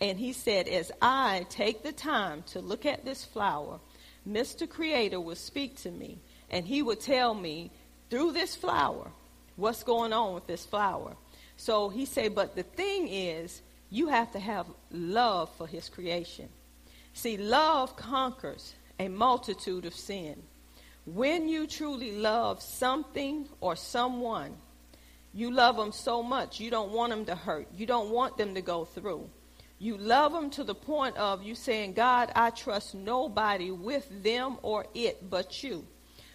And 0.00 0.18
he 0.18 0.32
said, 0.32 0.68
as 0.68 0.92
I 1.02 1.46
take 1.50 1.82
the 1.82 1.90
time 1.92 2.44
to 2.52 2.60
look 2.60 2.86
at 2.86 3.04
this 3.04 3.24
flower, 3.24 3.80
Mr. 4.26 4.68
Creator 4.68 5.20
will 5.20 5.34
speak 5.34 5.74
to 5.82 5.90
me, 5.90 6.18
and 6.50 6.66
he 6.66 6.82
would 6.82 7.00
tell 7.00 7.34
me 7.34 7.70
through 8.10 8.32
this 8.32 8.54
flower 8.54 9.10
what's 9.56 9.82
going 9.82 10.12
on 10.12 10.34
with 10.34 10.46
this 10.46 10.64
flower. 10.64 11.16
So 11.56 11.88
he 11.88 12.04
said, 12.04 12.34
but 12.34 12.54
the 12.54 12.62
thing 12.62 13.08
is, 13.08 13.60
you 13.90 14.08
have 14.08 14.32
to 14.32 14.38
have 14.38 14.66
love 14.90 15.50
for 15.56 15.66
his 15.66 15.88
creation. 15.88 16.48
See, 17.12 17.36
love 17.36 17.96
conquers 17.96 18.74
a 18.98 19.08
multitude 19.08 19.84
of 19.84 19.94
sin. 19.94 20.42
When 21.04 21.48
you 21.48 21.66
truly 21.66 22.12
love 22.12 22.62
something 22.62 23.48
or 23.60 23.76
someone, 23.76 24.56
you 25.32 25.50
love 25.50 25.76
them 25.76 25.92
so 25.92 26.22
much, 26.22 26.60
you 26.60 26.70
don't 26.70 26.92
want 26.92 27.10
them 27.10 27.24
to 27.26 27.34
hurt. 27.34 27.68
You 27.76 27.86
don't 27.86 28.10
want 28.10 28.36
them 28.36 28.54
to 28.54 28.62
go 28.62 28.84
through. 28.84 29.28
You 29.78 29.96
love 29.96 30.32
them 30.32 30.50
to 30.50 30.64
the 30.64 30.74
point 30.74 31.16
of 31.16 31.42
you 31.42 31.54
saying, 31.54 31.92
God, 31.92 32.32
I 32.34 32.50
trust 32.50 32.94
nobody 32.94 33.70
with 33.70 34.22
them 34.22 34.58
or 34.62 34.86
it 34.94 35.30
but 35.30 35.62
you. 35.62 35.86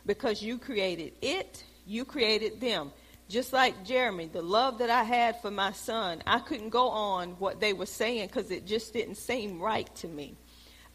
Because 0.06 0.42
you 0.42 0.58
created 0.58 1.14
it, 1.22 1.64
you 1.86 2.06
created 2.06 2.60
them. 2.60 2.92
Just 3.30 3.54
like 3.54 3.86
Jeremy, 3.86 4.28
the 4.28 4.42
love 4.42 4.80
that 4.80 4.90
I 4.90 5.04
had 5.04 5.42
for 5.42 5.50
my 5.50 5.72
son, 5.72 6.22
I 6.28 6.40
couldn't 6.40 6.70
go 6.70 6.90
on 6.90 7.32
what 7.40 7.60
they 7.60 7.74
were 7.74 7.86
saying 7.86 8.28
because 8.28 8.52
it 8.52 8.68
just 8.68 8.94
didn't 8.94 9.16
seem 9.16 9.62
right 9.62 9.94
to 9.96 10.08
me. 10.08 10.36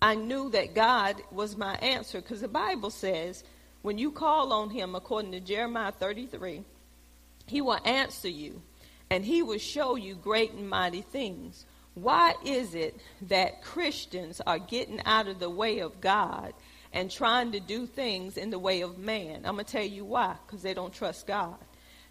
I 0.00 0.14
knew 0.14 0.50
that 0.50 0.74
God 0.74 1.16
was 1.32 1.56
my 1.56 1.74
answer 1.76 2.20
because 2.20 2.40
the 2.40 2.48
Bible 2.48 2.90
says 2.90 3.42
when 3.82 3.98
you 3.98 4.10
call 4.10 4.52
on 4.52 4.70
him, 4.70 4.94
according 4.94 5.32
to 5.32 5.40
Jeremiah 5.40 5.92
33, 5.92 6.62
he 7.46 7.60
will 7.60 7.78
answer 7.84 8.28
you 8.28 8.62
and 9.10 9.24
he 9.24 9.42
will 9.42 9.58
show 9.58 9.96
you 9.96 10.14
great 10.14 10.52
and 10.52 10.68
mighty 10.68 11.02
things. 11.02 11.64
Why 11.94 12.34
is 12.44 12.74
it 12.74 13.00
that 13.22 13.62
Christians 13.62 14.40
are 14.46 14.58
getting 14.58 15.00
out 15.04 15.26
of 15.26 15.40
the 15.40 15.50
way 15.50 15.80
of 15.80 16.00
God 16.00 16.52
and 16.92 17.11
trying 17.11 17.52
to 17.52 17.61
do 17.61 17.87
things 17.87 18.37
in 18.37 18.50
the 18.50 18.59
way 18.59 18.80
of 18.80 18.99
man? 18.99 19.45
I'm 19.45 19.54
going 19.54 19.64
to 19.64 19.73
tell 19.73 19.85
you 19.85 20.04
why 20.04 20.37
because 20.47 20.62
they 20.62 20.75
don't 20.75 20.92
trust 20.92 21.26
God. 21.26 21.57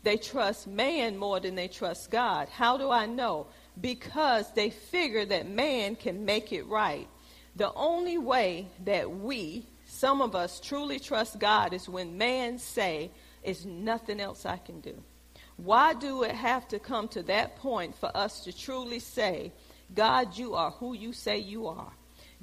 They 0.04 0.18
trust 0.18 0.68
man 0.68 1.18
more 1.18 1.40
than 1.40 1.56
they 1.56 1.68
trust 1.68 2.12
God. 2.12 2.48
How 2.50 2.78
do 2.78 2.90
I 2.90 3.06
know? 3.06 3.48
Because 3.80 4.52
they 4.54 4.70
figure 4.70 5.26
that 5.26 5.50
man 5.50 5.96
can 5.96 6.26
make 6.26 6.54
it 6.54 6.66
right. 6.68 7.08
The 7.56 7.74
only 7.74 8.18
way 8.18 8.68
that 8.86 9.10
we, 9.10 9.66
some 9.86 10.22
of 10.22 10.36
us, 10.36 10.60
truly 10.60 11.00
trust 11.00 11.40
God 11.40 11.74
is 11.74 11.90
when 11.90 12.18
man 12.18 12.60
say, 12.60 13.10
"Is 13.44 13.66
nothing 13.66 14.20
else 14.20 14.46
I 14.46 14.58
can 14.58 14.80
do." 14.82 15.04
Why 15.58 15.96
do 15.96 16.22
it 16.22 16.36
have 16.36 16.68
to 16.68 16.80
come 16.80 17.08
to 17.10 17.24
that 17.24 17.56
point 17.58 17.96
for 17.96 18.16
us 18.16 18.44
to 18.44 18.54
truly 18.54 19.00
say, 19.00 19.52
God, 19.94 20.38
you 20.38 20.54
are 20.54 20.72
who 20.72 20.94
you 20.94 21.14
say 21.14 21.40
you 21.40 21.68
are. 21.68 21.92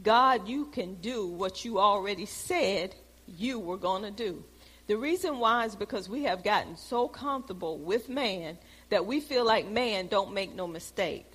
God, 0.03 0.49
you 0.49 0.67
can 0.67 0.97
do 0.97 1.27
what 1.27 1.65
you 1.65 1.79
already 1.79 2.27
said 2.27 2.95
you 3.27 3.59
were 3.59 3.77
going 3.77 4.03
to 4.03 4.11
do. 4.11 4.45
The 4.87 4.97
reason 4.97 5.39
why 5.39 5.65
is 5.65 5.77
because 5.77 6.09
we 6.09 6.25
have 6.25 6.45
gotten 6.45 6.77
so 6.77 7.09
comfortable 7.09 7.79
with 7.79 8.09
man 8.09 8.59
that 8.91 9.07
we 9.07 9.21
feel 9.21 9.45
like 9.45 9.67
man 9.67 10.09
don't 10.09 10.35
make 10.35 10.55
no 10.55 10.67
mistake. 10.67 11.27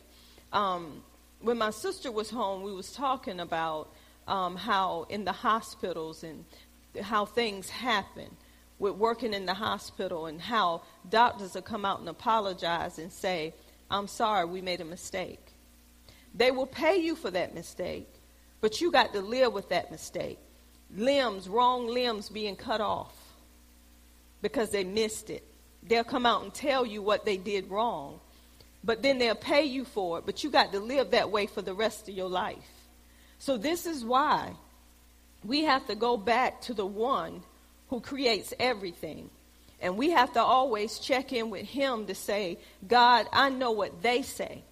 Um, 0.54 1.04
when 1.42 1.58
my 1.58 1.72
sister 1.72 2.12
was 2.12 2.30
home, 2.30 2.62
we 2.62 2.74
was 2.74 2.92
talking 2.92 3.39
about 3.39 3.92
um, 4.28 4.56
how 4.56 5.08
in 5.10 5.25
the 5.25 5.32
hospitals 5.32 6.24
and 6.24 6.46
how 7.01 7.25
things 7.25 7.70
happen 7.70 8.30
with 8.78 8.94
working 8.94 9.34
in 9.34 9.46
the 9.46 9.54
hospital 9.54 10.28
and 10.28 10.39
how 10.39 10.82
doctors 11.10 11.56
will 11.56 11.62
come 11.62 11.86
out 11.86 12.00
and 12.00 12.10
apologize 12.10 13.00
and 13.00 13.12
say, 13.12 13.54
I'm 13.89 14.08
sorry, 14.08 14.46
we 14.46 14.62
made 14.62 14.82
a 14.82 14.86
mistake. 14.86 15.54
They 16.36 16.51
will 16.51 16.68
pay 16.68 16.98
you 16.98 17.16
for 17.16 17.32
that 17.32 17.56
mistake, 17.56 18.08
but 18.62 18.82
you 18.82 18.92
got 18.92 19.13
to 19.13 19.22
live 19.22 19.54
with 19.54 19.70
that 19.70 19.92
mistake. 19.92 20.39
Limbs, 20.96 21.48
wrong 21.48 21.88
limbs 21.88 22.30
being 22.30 22.56
cut 22.56 22.82
off 22.82 23.13
because 24.42 24.70
they 24.72 24.84
missed 24.84 25.30
it. 25.30 25.44
They'll 25.84 26.04
come 26.04 26.25
out 26.25 26.44
and 26.44 26.54
tell 26.54 26.86
you 26.86 27.01
what 27.01 27.25
they 27.25 27.38
did 27.38 27.70
wrong, 27.70 28.20
but 28.84 29.01
then 29.01 29.18
they'll 29.18 29.36
pay 29.36 29.63
you 29.63 29.86
for 29.86 30.20
it, 30.20 30.25
but 30.25 30.44
you 30.44 30.50
got 30.50 30.72
to 30.74 30.80
live 30.80 31.12
that 31.12 31.32
way 31.32 31.46
for 31.46 31.62
the 31.62 31.74
rest 31.74 32.10
of 32.10 32.16
your 32.16 32.30
life. 32.30 32.58
So 33.39 33.58
this 33.58 33.86
is 33.86 34.04
why 34.04 34.51
we 35.44 35.63
have 35.63 35.88
to 35.88 35.96
go 35.96 36.18
back 36.18 36.62
to 36.63 36.74
the 36.74 36.86
one 36.86 37.42
who 37.89 38.01
creates 38.01 38.54
everything. 38.60 39.30
And 39.82 39.98
we 39.98 40.10
have 40.10 40.34
to 40.34 40.42
always 40.42 41.00
check 41.00 41.32
in 41.32 41.50
with 41.50 41.66
him 41.66 42.08
to 42.08 42.16
say, 42.16 42.58
God, 42.86 43.28
I 43.32 43.50
know 43.50 43.72
what 43.72 44.01
they 44.01 44.22
say. 44.22 44.63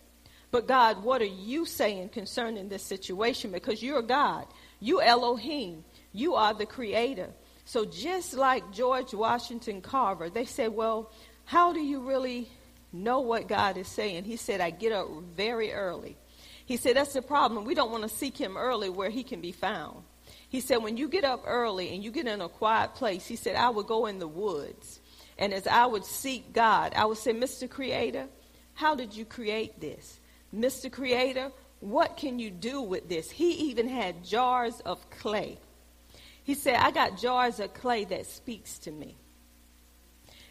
But 0.51 0.67
God, 0.67 1.03
what 1.03 1.21
are 1.21 1.25
you 1.25 1.65
saying 1.65 2.09
concerning 2.09 2.69
this 2.69 2.83
situation? 2.83 3.51
Because 3.51 3.83
you're 3.83 4.01
God. 4.01 4.47
You 4.79 5.01
Elohim. 5.01 5.83
You 6.13 6.35
are 6.35 6.53
the 6.53 6.65
creator. 6.65 7.29
So 7.65 7.83
just 7.83 8.33
like 8.33 8.71
George 8.71 9.13
Washington 9.13 9.81
Carver, 9.81 10.29
they 10.29 10.45
said, 10.45 10.73
well, 10.73 11.11
how 11.45 11.73
do 11.73 11.81
you 11.81 11.99
really 12.07 12.49
know 12.93 13.19
what 13.19 13.47
God 13.47 13.77
is 13.77 13.87
saying? 13.87 14.23
He 14.23 14.37
said, 14.37 14.61
I 14.61 14.69
get 14.69 14.93
up 14.93 15.09
very 15.35 15.73
early. 15.73 16.17
He 16.65 16.77
said, 16.77 16.95
that's 16.95 17.13
the 17.13 17.21
problem. 17.21 17.65
We 17.65 17.75
don't 17.75 17.91
want 17.91 18.03
to 18.03 18.09
seek 18.09 18.37
him 18.37 18.57
early 18.57 18.89
where 18.89 19.09
he 19.09 19.23
can 19.23 19.41
be 19.41 19.51
found. 19.51 20.03
He 20.49 20.61
said, 20.61 20.77
when 20.77 20.97
you 20.97 21.09
get 21.09 21.25
up 21.25 21.43
early 21.45 21.93
and 21.93 22.03
you 22.03 22.11
get 22.11 22.27
in 22.27 22.41
a 22.41 22.49
quiet 22.49 22.95
place, 22.95 23.25
he 23.25 23.35
said, 23.35 23.55
I 23.55 23.69
would 23.69 23.87
go 23.87 24.05
in 24.05 24.19
the 24.19 24.27
woods. 24.27 25.01
And 25.37 25.53
as 25.53 25.67
I 25.67 25.85
would 25.85 26.05
seek 26.05 26.53
God, 26.53 26.93
I 26.95 27.05
would 27.05 27.17
say, 27.17 27.33
Mr. 27.33 27.69
Creator, 27.69 28.27
how 28.73 28.95
did 28.95 29.15
you 29.15 29.25
create 29.25 29.79
this? 29.79 30.16
Mr. 30.55 30.91
Creator, 30.91 31.51
what 31.79 32.17
can 32.17 32.39
you 32.39 32.49
do 32.49 32.81
with 32.81 33.07
this? 33.09 33.29
He 33.29 33.51
even 33.69 33.87
had 33.87 34.23
jars 34.23 34.79
of 34.81 35.09
clay. 35.09 35.57
He 36.43 36.53
said, 36.53 36.75
I 36.75 36.91
got 36.91 37.17
jars 37.17 37.59
of 37.59 37.73
clay 37.73 38.05
that 38.05 38.25
speaks 38.25 38.79
to 38.79 38.91
me. 38.91 39.15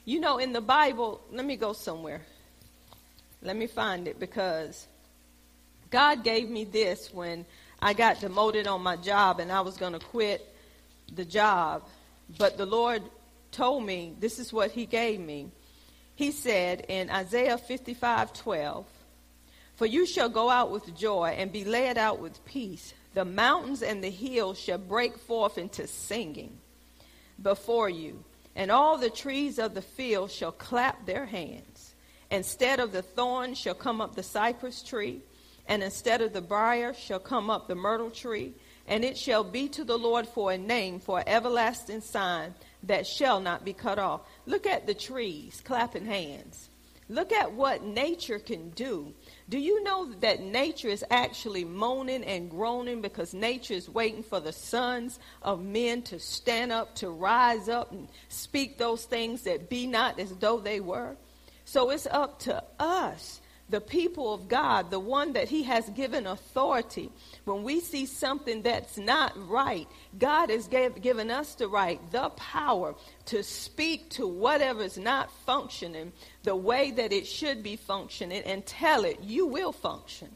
You 0.05 0.21
know, 0.21 0.39
in 0.39 0.53
the 0.53 0.61
Bible, 0.61 1.21
let 1.33 1.45
me 1.45 1.57
go 1.57 1.73
somewhere. 1.73 2.23
Let 3.43 3.57
me 3.57 3.67
find 3.67 4.07
it 4.07 4.21
because 4.21 4.87
God 5.91 6.23
gave 6.23 6.49
me 6.49 6.65
this 6.65 7.13
when 7.13 7.45
I 7.81 7.93
got 7.93 8.21
demoted 8.21 8.67
on 8.67 8.83
my 8.83 8.97
job 8.97 9.41
and 9.41 9.51
I 9.51 9.61
was 9.63 9.77
going 9.77 9.93
to 9.93 9.99
quit 9.99 10.47
the 11.15 11.25
job. 11.25 11.83
But 12.39 12.57
the 12.57 12.67
Lord 12.67 13.03
told 13.51 13.85
me 13.85 14.15
this 14.21 14.39
is 14.39 14.53
what 14.53 14.71
He 14.71 14.87
gave 14.87 15.21
me. 15.21 15.49
He 16.15 16.31
said 16.31 16.87
in 16.89 17.11
Isaiah 17.11 17.59
55 17.59 18.33
12, 18.33 18.87
For 19.77 19.87
you 19.87 20.07
shall 20.07 20.29
go 20.29 20.51
out 20.51 20.71
with 20.71 20.97
joy 20.97 21.35
and 21.39 21.53
be 21.53 21.65
led 21.65 21.99
out 21.99 22.19
with 22.19 22.45
peace 22.45 22.95
the 23.17 23.25
mountains 23.25 23.83
and 23.83 24.05
the 24.05 24.11
hills 24.11 24.61
shall 24.61 24.77
break 24.77 25.17
forth 25.17 25.57
into 25.57 25.87
singing 25.87 26.59
before 27.41 27.89
you, 27.89 28.23
and 28.55 28.71
all 28.71 28.99
the 28.99 29.09
trees 29.09 29.59
of 29.59 29.73
the 29.73 29.81
field 29.81 30.31
shall 30.31 30.53
clap 30.53 31.07
their 31.07 31.25
hands. 31.25 31.95
Instead 32.31 32.79
of 32.79 32.93
the 32.93 33.01
thorn 33.01 33.55
shall 33.55 33.75
come 33.75 34.03
up 34.03 34.15
the 34.15 34.23
cypress 34.23 34.83
tree, 34.83 35.23
and 35.67 35.83
instead 35.83 36.21
of 36.21 36.35
the 36.35 36.43
brier 36.43 36.93
shall 36.93 37.19
come 37.19 37.49
up 37.49 37.69
the 37.69 37.75
myrtle 37.75 38.11
tree, 38.11 38.53
and 38.87 39.03
it 39.03 39.17
shall 39.17 39.43
be 39.43 39.67
to 39.69 39.83
the 39.83 39.99
Lord 39.99 40.29
for 40.29 40.53
a 40.53 40.59
name, 40.59 41.01
for 41.01 41.21
an 41.21 41.29
everlasting 41.29 42.03
sign 42.03 42.55
that 42.83 43.07
shall 43.07 43.41
not 43.41 43.65
be 43.65 43.73
cut 43.73 43.99
off. 43.99 44.21
Look 44.45 44.67
at 44.67 44.87
the 44.87 44.95
trees 44.95 45.63
clapping 45.65 46.05
hands. 46.05 46.69
Look 47.09 47.33
at 47.33 47.53
what 47.53 47.85
nature 47.85 48.39
can 48.39 48.71
do 48.71 49.15
do 49.49 49.59
you 49.59 49.83
know 49.85 50.13
that 50.21 50.41
nature 50.41 50.89
is 50.89 51.05
actually 51.09 51.65
moaning 51.65 52.25
and 52.25 52.51
groaning 52.51 53.01
because 53.01 53.33
nature 53.33 53.75
is 53.75 53.89
waiting 53.89 54.25
for 54.25 54.41
the 54.41 54.53
sons 54.53 55.21
of 55.41 55.63
men 55.63 56.03
to 56.03 56.19
stand 56.19 56.73
up, 56.73 56.97
to 56.97 57.11
rise 57.11 57.69
up 57.69 57.93
and 57.93 58.09
speak 58.29 58.77
those 58.77 59.05
things 59.05 59.43
that 59.43 59.71
be 59.71 59.87
not 59.87 60.19
as 60.19 60.35
though 60.37 60.59
they 60.59 60.81
were? 60.81 61.17
So 61.65 61.91
it's 61.91 62.07
up 62.07 62.41
to 62.41 62.63
us, 62.81 63.41
the 63.69 63.81
people 63.81 64.33
of 64.33 64.49
God, 64.49 64.91
the 64.91 65.01
one 65.01 65.33
that 65.33 65.49
He 65.49 65.65
has 65.65 65.89
given 65.91 66.27
authority. 66.27 67.11
When 67.45 67.65
we 67.65 67.81
see 67.81 68.07
something 68.07 68.63
that's 68.63 68.97
not 68.97 69.33
right, 69.49 69.89
God 70.19 70.51
has 70.51 70.69
gave, 70.69 71.01
given 71.03 71.31
us 71.31 71.55
the 71.55 71.69
right, 71.69 72.01
the 72.13 72.31
power 72.31 72.95
to 73.27 73.43
speak 73.43 74.11
to 74.11 74.27
whatever 74.27 74.83
is 74.83 74.99
not 74.99 75.31
functioning 75.45 76.13
the 76.45 76.57
way 76.57 76.93
that 76.93 77.13
it 77.13 77.27
should 77.27 77.63
be 77.63 77.77
functioning 77.77 78.43
and 78.43 78.65
tell 78.65 79.05
it 79.05 79.21
you 79.23 79.47
will 79.47 79.73
function 79.73 80.29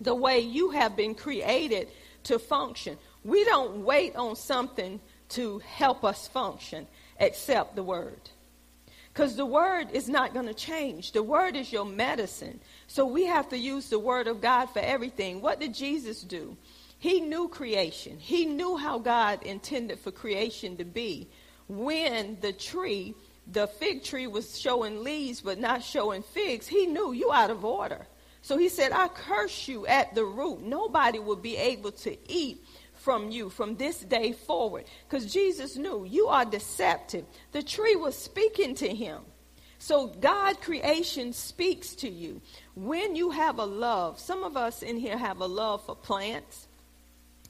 the 0.00 0.14
way 0.14 0.40
you 0.40 0.70
have 0.70 0.96
been 0.96 1.14
created 1.14 1.88
to 2.24 2.38
function. 2.38 2.98
We 3.24 3.44
don't 3.44 3.84
wait 3.84 4.16
on 4.16 4.36
something 4.36 5.00
to 5.30 5.60
help 5.60 6.04
us 6.04 6.28
function 6.28 6.86
except 7.18 7.76
the 7.76 7.82
word. 7.82 8.20
Because 9.12 9.36
the 9.36 9.46
word 9.46 9.88
is 9.92 10.08
not 10.08 10.32
going 10.32 10.46
to 10.46 10.54
change. 10.54 11.12
The 11.12 11.22
word 11.22 11.54
is 11.54 11.72
your 11.72 11.84
medicine. 11.84 12.60
So 12.86 13.04
we 13.04 13.26
have 13.26 13.48
to 13.50 13.58
use 13.58 13.90
the 13.90 13.98
word 13.98 14.26
of 14.26 14.40
God 14.40 14.66
for 14.66 14.78
everything. 14.78 15.42
What 15.42 15.60
did 15.60 15.74
Jesus 15.74 16.22
do? 16.22 16.56
He 16.98 17.20
knew 17.20 17.48
creation. 17.48 18.18
He 18.18 18.46
knew 18.46 18.76
how 18.76 18.98
God 18.98 19.42
intended 19.42 19.98
for 19.98 20.12
creation 20.12 20.76
to 20.78 20.84
be 20.84 21.28
when 21.68 22.38
the 22.40 22.52
tree 22.52 23.14
the 23.50 23.66
fig 23.66 24.04
tree 24.04 24.26
was 24.26 24.58
showing 24.58 25.02
leaves 25.02 25.40
but 25.40 25.58
not 25.58 25.82
showing 25.82 26.22
figs, 26.22 26.66
he 26.66 26.86
knew 26.86 27.12
you 27.12 27.32
out 27.32 27.50
of 27.50 27.64
order. 27.64 28.06
So 28.40 28.56
he 28.56 28.68
said, 28.68 28.92
I 28.92 29.08
curse 29.08 29.68
you 29.68 29.86
at 29.86 30.14
the 30.14 30.24
root. 30.24 30.62
Nobody 30.62 31.18
will 31.18 31.36
be 31.36 31.56
able 31.56 31.92
to 31.92 32.16
eat 32.28 32.64
from 33.02 33.30
you 33.30 33.50
from 33.50 33.76
this 33.76 34.00
day 34.00 34.32
forward. 34.32 34.84
Because 35.08 35.32
Jesus 35.32 35.76
knew 35.76 36.04
you 36.04 36.28
are 36.28 36.44
deceptive. 36.44 37.24
The 37.52 37.62
tree 37.62 37.96
was 37.96 38.16
speaking 38.16 38.74
to 38.76 38.88
him. 38.88 39.22
So 39.78 40.06
God 40.06 40.60
creation 40.60 41.32
speaks 41.32 41.96
to 41.96 42.08
you. 42.08 42.40
When 42.76 43.16
you 43.16 43.30
have 43.30 43.58
a 43.58 43.64
love, 43.64 44.20
some 44.20 44.44
of 44.44 44.56
us 44.56 44.82
in 44.82 44.96
here 44.96 45.18
have 45.18 45.40
a 45.40 45.46
love 45.46 45.84
for 45.84 45.96
plants. 45.96 46.68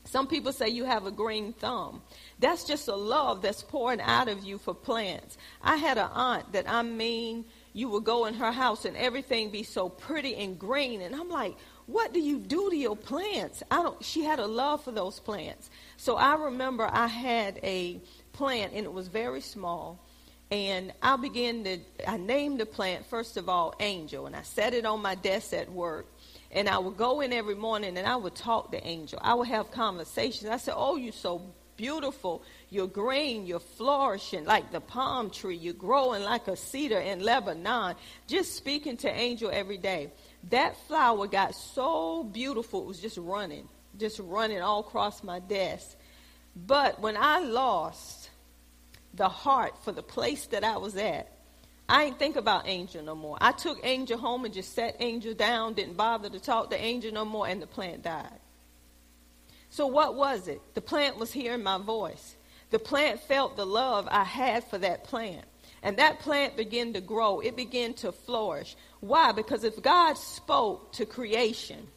Some 0.05 0.27
people 0.27 0.53
say 0.53 0.69
you 0.69 0.85
have 0.85 1.07
a 1.07 1.11
green 1.11 1.53
thumb. 1.53 2.03
That's 2.39 2.65
just 2.65 2.89
a 2.89 2.97
love 2.97 3.43
that's 3.43 3.63
pouring 3.63 4.01
out 4.01 4.29
of 4.29 4.43
you 4.43 4.59
for 4.59 4.75
plants. 4.75 5.37
I 5.63 5.77
had 5.77 5.99
an 5.99 6.09
aunt 6.13 6.53
that 6.53 6.69
I 6.69 6.83
mean, 6.83 7.45
you 7.73 7.89
would 7.91 8.05
go 8.05 8.25
in 8.25 8.35
her 8.35 8.51
house 8.51 8.85
and 8.85 8.97
everything 8.97 9.51
be 9.51 9.63
so 9.63 9.89
pretty 9.89 10.35
and 10.37 10.59
green. 10.59 11.03
And 11.03 11.15
I'm 11.15 11.29
like, 11.29 11.55
what 11.87 12.13
do 12.13 12.21
you 12.21 12.39
do 12.39 12.71
to 12.71 12.77
your 12.77 12.97
plants? 12.97 13.63
I 13.71 13.83
don't, 13.83 14.03
she 14.05 14.23
had 14.23 14.39
a 14.39 14.47
love 14.47 14.85
for 14.85 14.93
those 14.93 15.19
plants. 15.19 15.71
So 15.97 16.17
I 16.17 16.35
remember 16.35 16.89
I 16.91 17.07
had 17.07 17.59
a 17.63 18.01
plant 18.33 18.73
and 18.75 18.85
it 18.85 18.93
was 18.93 19.09
very 19.09 19.41
small. 19.41 19.99
And 20.51 20.93
I 21.03 21.17
began 21.17 21.65
to, 21.65 21.79
I 22.07 22.19
named 22.19 22.61
the 22.61 22.67
plant, 22.67 23.07
first 23.07 23.39
of 23.39 23.49
all, 23.49 23.75
Angel. 23.81 24.27
And 24.27 24.37
I 24.37 24.43
set 24.43 24.75
it 24.75 24.85
on 24.85 25.01
my 25.01 25.15
desk 25.15 25.55
at 25.55 25.73
work. 25.73 26.07
And 26.51 26.69
I 26.69 26.79
would 26.79 26.99
go 26.99 27.23
in 27.23 27.33
every 27.33 27.55
morning 27.55 27.97
and 27.97 28.07
I 28.07 28.17
would 28.17 28.35
talk 28.35 28.71
to 28.73 28.87
Angel. 28.87 29.19
I 29.23 29.33
would 29.35 29.49
have 29.49 29.71
conversations. 29.71 30.51
I 30.51 30.59
said, 30.59 30.75
Oh, 30.77 30.97
you're 30.97 31.13
so 31.13 31.41
beautiful. 31.79 32.43
You're 32.69 32.87
green. 32.87 33.47
You're 33.47 33.61
flourishing 33.61 34.45
like 34.45 34.71
the 34.71 34.81
palm 34.81 35.31
tree. 35.31 35.57
You're 35.57 35.75
growing 35.75 36.23
like 36.23 36.47
a 36.49 36.57
cedar 36.57 36.99
in 36.99 37.21
Lebanon. 37.21 37.97
Just 38.27 38.55
speaking 38.55 38.99
to 38.99 39.11
Angel 39.11 39.51
every 39.53 39.79
day. 39.79 40.13
That 40.51 40.77
flower 40.89 41.27
got 41.27 41.55
so 41.55 42.25
beautiful, 42.25 42.83
it 42.83 42.87
was 42.87 43.01
just 43.01 43.17
running, 43.17 43.69
just 43.99 44.19
running 44.19 44.61
all 44.61 44.81
across 44.81 45.23
my 45.23 45.39
desk. 45.39 45.97
But 46.55 47.01
when 47.01 47.17
I 47.17 47.39
lost 47.39 48.31
the 49.15 49.29
heart 49.29 49.75
for 49.85 49.93
the 49.93 50.03
place 50.03 50.47
that 50.47 50.65
I 50.65 50.77
was 50.77 50.97
at, 50.97 51.31
I 51.89 52.05
ain't 52.05 52.19
think 52.19 52.37
about 52.37 52.67
Angel 52.67 53.03
no 53.03 53.15
more. 53.15 53.37
I 53.41 53.53
took 53.53 53.79
Angel 53.85 54.19
home 54.19 54.45
and 54.45 54.55
just 54.55 54.75
set 54.75 54.97
Angel 55.01 55.35
down, 55.35 55.75
didn't 55.75 55.97
bother 55.97 56.31
to 56.31 56.41
talk 56.41 56.71
to 56.71 56.83
Angel 56.83 57.13
no 57.13 57.25
more, 57.25 57.47
and 57.47 57.61
the 57.61 57.67
plant 57.67 58.03
died. 58.03 58.39
So 59.71 59.87
what 59.87 60.15
was 60.15 60.49
it? 60.49 60.61
The 60.75 60.81
plant 60.81 61.19
was 61.19 61.33
hearing 61.33 61.63
my 61.63 61.79
voice. 61.79 62.37
The 62.71 62.79
plant 62.79 63.21
felt 63.21 63.57
the 63.57 63.67
love 63.67 64.09
I 64.11 64.25
had 64.25 64.65
for 64.65 64.79
that 64.79 65.05
plant. 65.05 65.45
And 65.83 65.97
that 65.97 66.21
plant 66.21 66.57
began 66.57 66.93
to 66.93 67.01
grow. 67.01 67.41
It 67.41 67.57
began 67.57 67.95
to 67.95 68.13
flourish. 68.13 68.77
Why? 69.03 69.33
Because 69.33 69.65
if 69.65 69.83
God 69.83 70.17
spoke 70.17 70.93
to 70.93 71.07
creation 71.07 71.89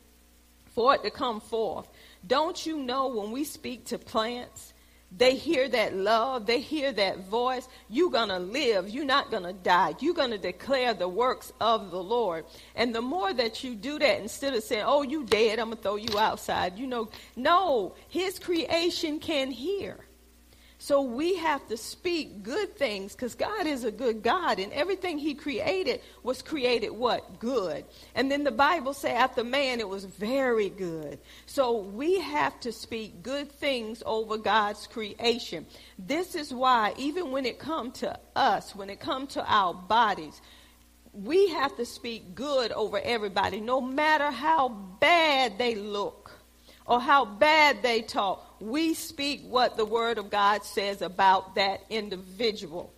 for 0.74 0.96
it 0.96 1.04
to 1.04 1.12
come 1.12 1.40
forth, 1.40 1.88
don't 2.26 2.66
you 2.66 2.80
know 2.80 3.10
when 3.10 3.32
we 3.32 3.44
speak 3.44 3.86
to 3.86 4.00
plants, 4.00 4.74
they 5.16 5.36
hear 5.36 5.70
that 5.70 5.96
love, 5.96 6.48
they 6.48 6.60
hear 6.60 6.92
that 6.92 7.20
voice. 7.20 7.68
You're 7.92 8.10
going 8.10 8.30
to 8.30 8.40
live. 8.40 8.90
You're 8.90 9.06
not 9.06 9.30
going 9.30 9.44
to 9.44 9.54
die. 9.54 9.94
You're 10.00 10.16
going 10.16 10.32
to 10.32 10.40
declare 10.40 10.96
the 10.96 11.08
works 11.08 11.54
of 11.62 11.92
the 11.92 12.02
Lord. 12.02 12.46
And 12.76 12.94
the 12.94 13.04
more 13.04 13.32
that 13.32 13.64
you 13.64 13.76
do 13.76 14.00
that, 14.00 14.20
instead 14.20 14.56
of 14.56 14.64
saying, 14.64 14.84
oh, 14.88 15.04
you 15.04 15.26
dead, 15.26 15.60
I'm 15.60 15.68
going 15.68 15.78
to 15.78 15.84
throw 15.84 15.96
you 15.98 16.18
outside, 16.18 16.80
you 16.80 16.88
know, 16.88 17.10
no, 17.36 17.94
his 18.10 18.40
creation 18.40 19.20
can 19.20 19.52
hear. 19.52 20.00
So 20.86 21.02
we 21.02 21.38
have 21.38 21.68
to 21.70 21.78
speak 21.78 22.44
good 22.44 22.78
things 22.78 23.14
because 23.14 23.34
God 23.34 23.66
is 23.66 23.86
a 23.86 23.92
good 23.92 24.22
God 24.22 24.60
and 24.60 24.72
everything 24.72 25.18
he 25.18 25.34
created 25.34 26.00
was 26.22 26.44
created 26.44 26.92
what? 26.92 27.40
Good. 27.40 27.86
And 28.14 28.30
then 28.30 28.44
the 28.44 28.52
Bible 28.52 28.94
say 28.94 29.12
after 29.12 29.44
man 29.44 29.80
it 29.80 29.90
was 29.90 30.06
very 30.06 30.70
good. 30.70 31.18
So 31.48 31.76
we 31.80 32.20
have 32.20 32.60
to 32.60 32.72
speak 32.72 33.24
good 33.24 33.52
things 33.52 34.04
over 34.06 34.38
God's 34.38 34.86
creation. 34.86 35.66
This 35.98 36.36
is 36.36 36.54
why 36.54 36.94
even 37.00 37.32
when 37.32 37.48
it 37.48 37.58
comes 37.58 38.02
to 38.02 38.20
us, 38.36 38.76
when 38.76 38.92
it 38.92 39.00
comes 39.00 39.34
to 39.34 39.52
our 39.52 39.74
bodies, 39.74 40.40
we 41.14 41.50
have 41.50 41.76
to 41.78 41.86
speak 41.88 42.36
good 42.36 42.72
over 42.74 43.02
everybody 43.04 43.60
no 43.60 43.82
matter 43.82 44.30
how 44.30 44.70
bad 44.70 45.58
they 45.58 45.74
look 45.74 46.32
or 46.86 47.00
how 47.00 47.26
bad 47.26 47.82
they 47.82 48.04
talk 48.04 48.45
we 48.60 48.94
speak 48.94 49.44
what 49.48 49.78
the 49.78 49.86
Word 49.86 50.18
of 50.18 50.30
God 50.30 50.64
says 50.64 51.02
about 51.02 51.56
that 51.56 51.82
individual. 51.90 52.94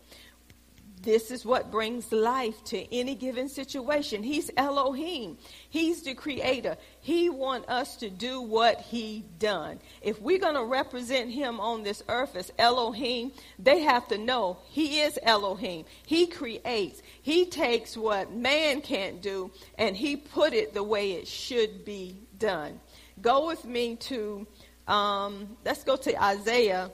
This 1.01 1.29
is 1.31 1.45
what 1.45 1.71
brings 1.71 2.11
life 2.11 2.61
to 2.65 2.93
any 2.93 3.15
given 3.15 3.49
situation. 3.49 4.23
He's 4.23 4.49
Elohim. 4.57 5.37
He's 5.69 6.01
the 6.01 6.15
creator. 6.15 6.75
He 6.99 7.29
wants 7.29 7.69
us 7.69 7.95
to 7.97 8.09
do 8.09 8.41
what 8.41 8.81
he 8.81 9.23
done. 9.39 9.79
If 10.01 10.19
we're 10.19 10.39
going 10.39 10.55
to 10.55 10.65
represent 10.65 11.29
him 11.29 11.59
on 11.59 11.83
this 11.83 12.03
earth 12.09 12.35
as 12.35 12.51
Elohim, 12.57 13.31
they 13.59 13.81
have 13.81 14.07
to 14.07 14.17
know 14.17 14.57
he 14.69 15.01
is 15.01 15.19
Elohim. 15.21 15.85
He 16.05 16.27
creates. 16.27 17.01
He 17.21 17.45
takes 17.45 17.95
what 17.95 18.33
man 18.33 18.81
can't 18.81 19.21
do 19.21 19.51
and 19.77 19.95
he 19.95 20.17
put 20.17 20.53
it 20.53 20.73
the 20.73 20.83
way 20.83 21.13
it 21.13 21.27
should 21.27 21.85
be 21.85 22.17
done. 22.37 22.79
Go 23.21 23.47
with 23.47 23.65
me 23.65 23.95
to 23.95 24.45
um, 24.87 25.57
let's 25.65 25.83
go 25.83 25.95
to 25.95 26.23
Isaiah 26.23 26.89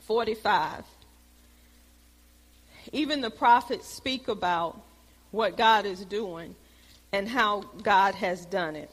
45. 0.00 0.84
Even 2.92 3.20
the 3.20 3.30
prophets 3.30 3.88
speak 3.88 4.28
about 4.28 4.80
what 5.30 5.56
God 5.56 5.86
is 5.86 6.04
doing 6.04 6.54
and 7.12 7.28
how 7.28 7.62
God 7.82 8.14
has 8.14 8.44
done 8.46 8.76
it. 8.76 8.90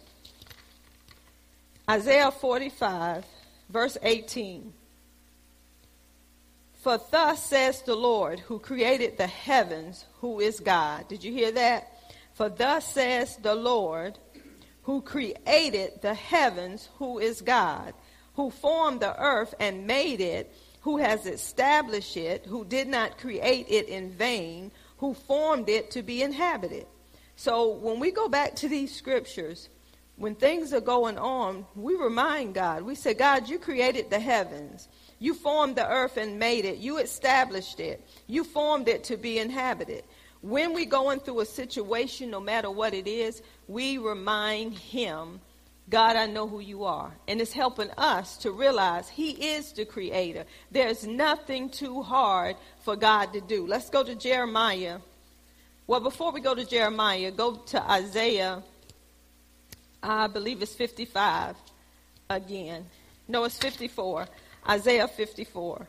Isaiah 1.89 2.31
45, 2.31 3.25
verse 3.69 3.97
18. 4.01 4.73
For 6.81 6.99
thus 7.11 7.43
says 7.43 7.81
the 7.81 7.95
Lord, 7.95 8.39
who 8.39 8.59
created 8.59 9.17
the 9.17 9.27
heavens, 9.27 10.05
who 10.19 10.39
is 10.39 10.59
God. 10.59 11.07
Did 11.07 11.23
you 11.23 11.31
hear 11.31 11.51
that? 11.51 11.89
For 12.33 12.49
thus 12.49 12.85
says 12.93 13.37
the 13.37 13.55
Lord, 13.55 14.17
who 14.83 15.01
created 15.01 16.01
the 16.01 16.13
heavens, 16.13 16.89
who 16.95 17.19
is 17.19 17.41
God, 17.41 17.93
who 18.35 18.49
formed 18.49 18.99
the 18.99 19.19
earth 19.19 19.53
and 19.59 19.87
made 19.87 20.21
it, 20.21 20.53
who 20.81 20.97
has 20.97 21.25
established 21.25 22.17
it, 22.17 22.45
who 22.45 22.65
did 22.65 22.87
not 22.87 23.17
create 23.17 23.67
it 23.69 23.87
in 23.87 24.11
vain, 24.11 24.71
who 24.97 25.13
formed 25.13 25.69
it 25.69 25.91
to 25.91 26.01
be 26.01 26.21
inhabited. 26.21 26.85
So 27.35 27.69
when 27.69 27.99
we 27.99 28.11
go 28.11 28.27
back 28.27 28.55
to 28.57 28.69
these 28.69 28.93
scriptures, 28.93 29.69
when 30.17 30.35
things 30.35 30.73
are 30.73 30.81
going 30.81 31.17
on, 31.17 31.65
we 31.75 31.95
remind 31.95 32.53
God. 32.53 32.83
We 32.83 32.95
say, 32.95 33.13
God, 33.13 33.49
you 33.49 33.57
created 33.57 34.09
the 34.09 34.19
heavens. 34.19 34.87
You 35.19 35.33
formed 35.33 35.77
the 35.77 35.89
earth 35.89 36.17
and 36.17 36.37
made 36.37 36.65
it. 36.65 36.77
You 36.77 36.97
established 36.97 37.79
it. 37.79 38.05
You 38.27 38.43
formed 38.43 38.87
it 38.87 39.05
to 39.05 39.17
be 39.17 39.39
inhabited. 39.39 40.03
When 40.43 40.73
we're 40.73 40.85
going 40.85 41.21
through 41.21 41.39
a 41.39 41.45
situation, 41.45 42.29
no 42.29 42.41
matter 42.41 42.69
what 42.69 42.93
it 42.93 43.07
is, 43.07 43.41
we 43.69 43.97
remind 43.97 44.77
Him, 44.77 45.39
God, 45.89 46.17
I 46.17 46.25
know 46.25 46.49
who 46.49 46.59
you 46.59 46.83
are. 46.83 47.13
And 47.29 47.39
it's 47.39 47.53
helping 47.53 47.89
us 47.91 48.35
to 48.39 48.51
realize 48.51 49.07
He 49.07 49.31
is 49.55 49.71
the 49.71 49.85
Creator. 49.85 50.43
There's 50.69 51.07
nothing 51.07 51.69
too 51.69 52.01
hard 52.01 52.57
for 52.81 52.97
God 52.97 53.31
to 53.31 53.39
do. 53.39 53.65
Let's 53.65 53.89
go 53.89 54.03
to 54.03 54.15
Jeremiah. 54.15 54.99
Well, 55.87 56.01
before 56.01 56.33
we 56.33 56.41
go 56.41 56.53
to 56.53 56.65
Jeremiah, 56.65 57.31
go 57.31 57.55
to 57.55 57.81
Isaiah. 57.89 58.63
I 60.03 60.27
believe 60.27 60.61
it's 60.61 60.75
55 60.75 61.55
again. 62.29 62.85
No, 63.29 63.45
it's 63.45 63.57
54. 63.57 64.27
Isaiah 64.67 65.07
54. 65.07 65.87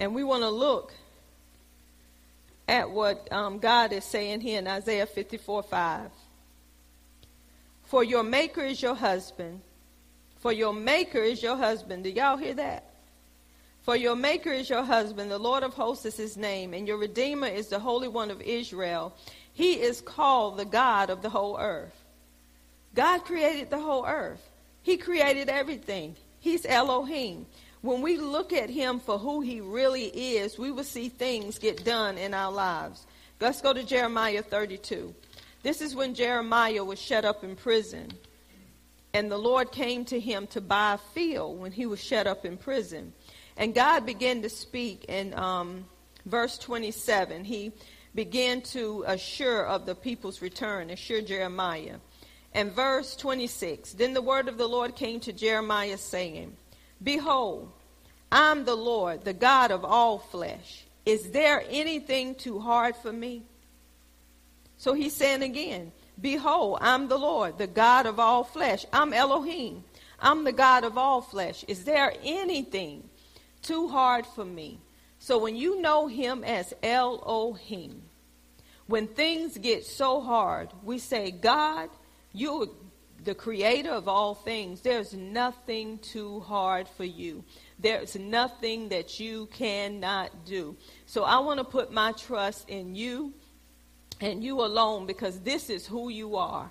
And 0.00 0.14
we 0.14 0.24
want 0.24 0.42
to 0.42 0.48
look 0.48 0.94
at 2.66 2.90
what 2.90 3.30
um, 3.30 3.58
God 3.58 3.92
is 3.92 4.04
saying 4.04 4.40
here 4.40 4.58
in 4.58 4.66
Isaiah 4.66 5.04
54 5.04 5.62
5. 5.62 6.10
For 7.84 8.02
your 8.02 8.22
maker 8.22 8.62
is 8.62 8.80
your 8.80 8.94
husband. 8.94 9.60
For 10.38 10.52
your 10.52 10.72
maker 10.72 11.18
is 11.18 11.42
your 11.42 11.56
husband. 11.56 12.04
Do 12.04 12.10
y'all 12.10 12.38
hear 12.38 12.54
that? 12.54 12.84
For 13.82 13.94
your 13.94 14.16
maker 14.16 14.50
is 14.50 14.70
your 14.70 14.84
husband. 14.84 15.30
The 15.30 15.38
Lord 15.38 15.62
of 15.62 15.74
hosts 15.74 16.06
is 16.06 16.16
his 16.16 16.36
name. 16.36 16.72
And 16.72 16.88
your 16.88 16.96
redeemer 16.96 17.48
is 17.48 17.68
the 17.68 17.78
Holy 17.78 18.08
One 18.08 18.30
of 18.30 18.40
Israel. 18.40 19.14
He 19.52 19.74
is 19.74 20.00
called 20.00 20.56
the 20.56 20.64
God 20.64 21.10
of 21.10 21.20
the 21.20 21.28
whole 21.28 21.58
earth. 21.60 21.94
God 22.94 23.18
created 23.24 23.68
the 23.68 23.80
whole 23.80 24.06
earth. 24.06 24.40
He 24.82 24.96
created 24.96 25.50
everything. 25.50 26.16
He's 26.38 26.64
Elohim 26.64 27.44
when 27.82 28.02
we 28.02 28.18
look 28.18 28.52
at 28.52 28.68
him 28.68 29.00
for 29.00 29.18
who 29.18 29.40
he 29.40 29.60
really 29.60 30.06
is, 30.06 30.58
we 30.58 30.70
will 30.70 30.84
see 30.84 31.08
things 31.08 31.58
get 31.58 31.84
done 31.84 32.18
in 32.18 32.34
our 32.34 32.52
lives. 32.52 33.06
Let's 33.40 33.62
go 33.62 33.72
to 33.72 33.82
Jeremiah 33.82 34.42
32. 34.42 35.14
This 35.62 35.80
is 35.80 35.94
when 35.94 36.14
Jeremiah 36.14 36.84
was 36.84 37.00
shut 37.00 37.24
up 37.24 37.42
in 37.42 37.56
prison. 37.56 38.08
And 39.12 39.30
the 39.30 39.38
Lord 39.38 39.72
came 39.72 40.04
to 40.06 40.20
him 40.20 40.46
to 40.48 40.60
buy 40.60 40.94
a 40.94 40.98
field 41.14 41.58
when 41.58 41.72
he 41.72 41.86
was 41.86 42.02
shut 42.02 42.26
up 42.26 42.44
in 42.44 42.56
prison. 42.56 43.12
And 43.56 43.74
God 43.74 44.06
began 44.06 44.42
to 44.42 44.48
speak 44.48 45.06
in 45.06 45.34
um, 45.34 45.84
verse 46.26 46.58
27. 46.58 47.44
He 47.44 47.72
began 48.14 48.60
to 48.62 49.04
assure 49.06 49.66
of 49.66 49.86
the 49.86 49.94
people's 49.94 50.42
return, 50.42 50.90
assure 50.90 51.22
Jeremiah. 51.22 51.96
And 52.52 52.72
verse 52.72 53.16
26 53.16 53.94
Then 53.94 54.14
the 54.14 54.22
word 54.22 54.48
of 54.48 54.58
the 54.58 54.68
Lord 54.68 54.96
came 54.96 55.20
to 55.20 55.32
Jeremiah, 55.32 55.98
saying, 55.98 56.56
Behold, 57.02 57.70
I'm 58.30 58.64
the 58.64 58.76
Lord, 58.76 59.24
the 59.24 59.32
God 59.32 59.70
of 59.70 59.84
all 59.84 60.18
flesh. 60.18 60.84
Is 61.06 61.30
there 61.30 61.64
anything 61.68 62.34
too 62.34 62.60
hard 62.60 62.94
for 62.96 63.12
me? 63.12 63.42
So 64.76 64.92
he's 64.94 65.14
saying 65.14 65.42
again, 65.42 65.92
Behold, 66.20 66.78
I'm 66.82 67.08
the 67.08 67.18
Lord, 67.18 67.56
the 67.56 67.66
God 67.66 68.06
of 68.06 68.20
all 68.20 68.44
flesh. 68.44 68.84
I'm 68.92 69.12
Elohim. 69.12 69.84
I'm 70.20 70.44
the 70.44 70.52
God 70.52 70.84
of 70.84 70.98
all 70.98 71.22
flesh. 71.22 71.64
Is 71.66 71.84
there 71.84 72.12
anything 72.22 73.08
too 73.62 73.88
hard 73.88 74.26
for 74.26 74.44
me? 74.44 74.78
So 75.18 75.38
when 75.38 75.56
you 75.56 75.80
know 75.80 76.06
him 76.06 76.44
as 76.44 76.74
Elohim, 76.82 78.02
when 78.86 79.06
things 79.06 79.56
get 79.56 79.86
so 79.86 80.20
hard, 80.20 80.70
we 80.82 80.98
say, 80.98 81.30
God, 81.30 81.88
you're 82.32 82.68
the 83.24 83.34
creator 83.34 83.90
of 83.90 84.08
all 84.08 84.34
things. 84.34 84.80
There's 84.80 85.14
nothing 85.14 85.98
too 85.98 86.40
hard 86.40 86.88
for 86.88 87.04
you. 87.04 87.44
There's 87.78 88.16
nothing 88.16 88.88
that 88.90 89.20
you 89.20 89.46
cannot 89.46 90.44
do. 90.44 90.76
So 91.06 91.24
I 91.24 91.38
want 91.38 91.58
to 91.58 91.64
put 91.64 91.92
my 91.92 92.12
trust 92.12 92.68
in 92.68 92.94
you 92.94 93.32
and 94.20 94.44
you 94.44 94.60
alone 94.60 95.06
because 95.06 95.40
this 95.40 95.70
is 95.70 95.86
who 95.86 96.08
you 96.08 96.36
are. 96.36 96.70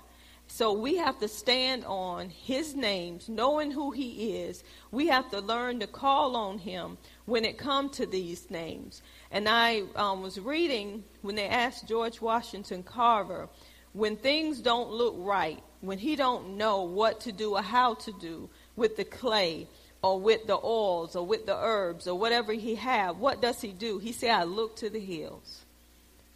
So 0.51 0.73
we 0.73 0.97
have 0.97 1.19
to 1.19 1.27
stand 1.27 1.85
on 1.85 2.31
his 2.31 2.75
names, 2.75 3.29
knowing 3.29 3.69
who 3.69 3.91
he 3.91 4.37
is. 4.41 4.63
We 4.91 5.05
have 5.07 5.29
to 5.29 5.39
learn 5.39 5.79
to 5.79 5.87
call 5.87 6.35
on 6.35 6.57
him 6.57 6.97
when 7.25 7.45
it 7.45 7.59
comes 7.59 7.97
to 7.97 8.07
these 8.07 8.49
names. 8.49 9.03
And 9.29 9.47
I 9.47 9.83
um, 9.95 10.23
was 10.23 10.39
reading 10.39 11.03
when 11.21 11.35
they 11.35 11.47
asked 11.47 11.87
George 11.87 12.19
Washington 12.19 12.81
Carver, 12.81 13.47
when 13.93 14.15
things 14.15 14.59
don't 14.59 14.91
look 14.91 15.15
right, 15.17 15.61
when 15.81 15.97
he 15.97 16.15
don't 16.15 16.57
know 16.57 16.83
what 16.83 17.21
to 17.21 17.31
do 17.31 17.55
or 17.55 17.61
how 17.61 17.95
to 17.95 18.11
do 18.19 18.49
with 18.75 18.97
the 18.97 19.05
clay 19.05 19.67
or 20.01 20.19
with 20.19 20.47
the 20.47 20.57
oils 20.63 21.15
or 21.15 21.25
with 21.25 21.45
the 21.45 21.55
herbs 21.55 22.07
or 22.07 22.17
whatever 22.17 22.53
he 22.53 22.75
have, 22.75 23.17
what 23.17 23.41
does 23.41 23.61
he 23.61 23.71
do? 23.71 23.97
He 23.97 24.11
say, 24.11 24.29
I 24.29 24.43
look 24.43 24.75
to 24.77 24.89
the 24.89 24.99
hills 24.99 25.65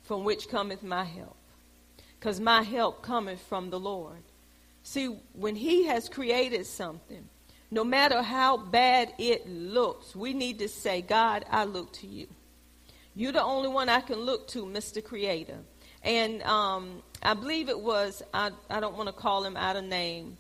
from 0.04 0.24
which 0.24 0.50
cometh 0.50 0.84
my 0.84 1.04
help. 1.04 1.36
Because 2.20 2.40
my 2.40 2.62
help 2.62 3.02
cometh 3.02 3.42
from 3.42 3.70
the 3.70 3.80
Lord. 3.80 4.24
See, 4.84 5.08
when 5.34 5.56
He 5.56 5.86
has 5.88 6.10
created 6.10 6.66
something, 6.66 7.28
no 7.72 7.84
matter 7.84 8.22
how 8.22 8.58
bad 8.58 9.14
it 9.18 9.50
looks, 9.50 10.16
we 10.16 10.34
need 10.34 10.60
to 10.60 10.68
say, 10.68 11.02
God, 11.02 11.46
I 11.50 11.64
look 11.64 11.92
to 11.94 12.08
you. 12.08 12.28
You're 13.16 13.32
the 13.32 13.44
only 13.44 13.70
one 13.70 13.90
I 13.90 14.02
can 14.02 14.20
look 14.20 14.48
to, 14.50 14.66
Mr. 14.66 15.04
Creator. 15.04 15.58
And 16.04 16.44
um, 16.44 17.02
I 17.22 17.34
believe 17.34 17.70
it 17.70 17.80
was, 17.80 18.22
I, 18.34 18.52
I 18.70 18.80
don't 18.80 18.98
want 18.98 19.08
to 19.08 19.14
call 19.14 19.44
him 19.44 19.56
out 19.56 19.76
of 19.76 19.86
name, 19.86 20.38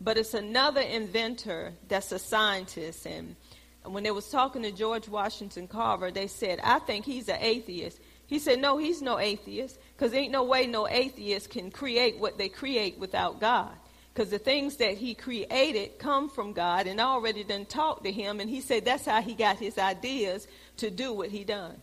but 0.00 0.16
it's 0.16 0.34
another 0.34 0.80
inventor 0.80 1.72
that's 1.88 2.12
a 2.12 2.18
scientist. 2.18 3.06
And 3.06 3.36
when 3.84 4.04
they 4.04 4.10
was 4.10 4.28
talking 4.30 4.62
to 4.62 4.72
George 4.72 5.08
Washington 5.08 5.68
Carver, 5.68 6.10
they 6.10 6.26
said, 6.26 6.60
I 6.64 6.78
think 6.78 7.04
he's 7.04 7.28
an 7.28 7.38
atheist. 7.40 8.00
He 8.26 8.38
said, 8.38 8.60
No, 8.60 8.78
he's 8.78 9.02
no 9.02 9.18
atheist, 9.18 9.78
because 9.94 10.14
ain't 10.14 10.32
no 10.32 10.44
way 10.44 10.66
no 10.66 10.88
atheist 10.88 11.50
can 11.50 11.70
create 11.70 12.18
what 12.18 12.38
they 12.38 12.48
create 12.48 12.98
without 12.98 13.40
God. 13.40 13.72
Because 14.14 14.30
the 14.30 14.38
things 14.38 14.76
that 14.76 14.96
he 14.96 15.14
created 15.14 15.98
come 15.98 16.30
from 16.30 16.52
God 16.52 16.86
and 16.86 17.00
already 17.00 17.44
done 17.44 17.66
talked 17.66 18.04
to 18.04 18.12
him, 18.12 18.40
and 18.40 18.48
he 18.48 18.62
said 18.62 18.84
that's 18.84 19.04
how 19.04 19.20
he 19.20 19.34
got 19.34 19.58
his 19.58 19.76
ideas 19.76 20.46
to 20.78 20.90
do 20.90 21.12
what 21.12 21.28
he 21.28 21.44
done. 21.44 21.76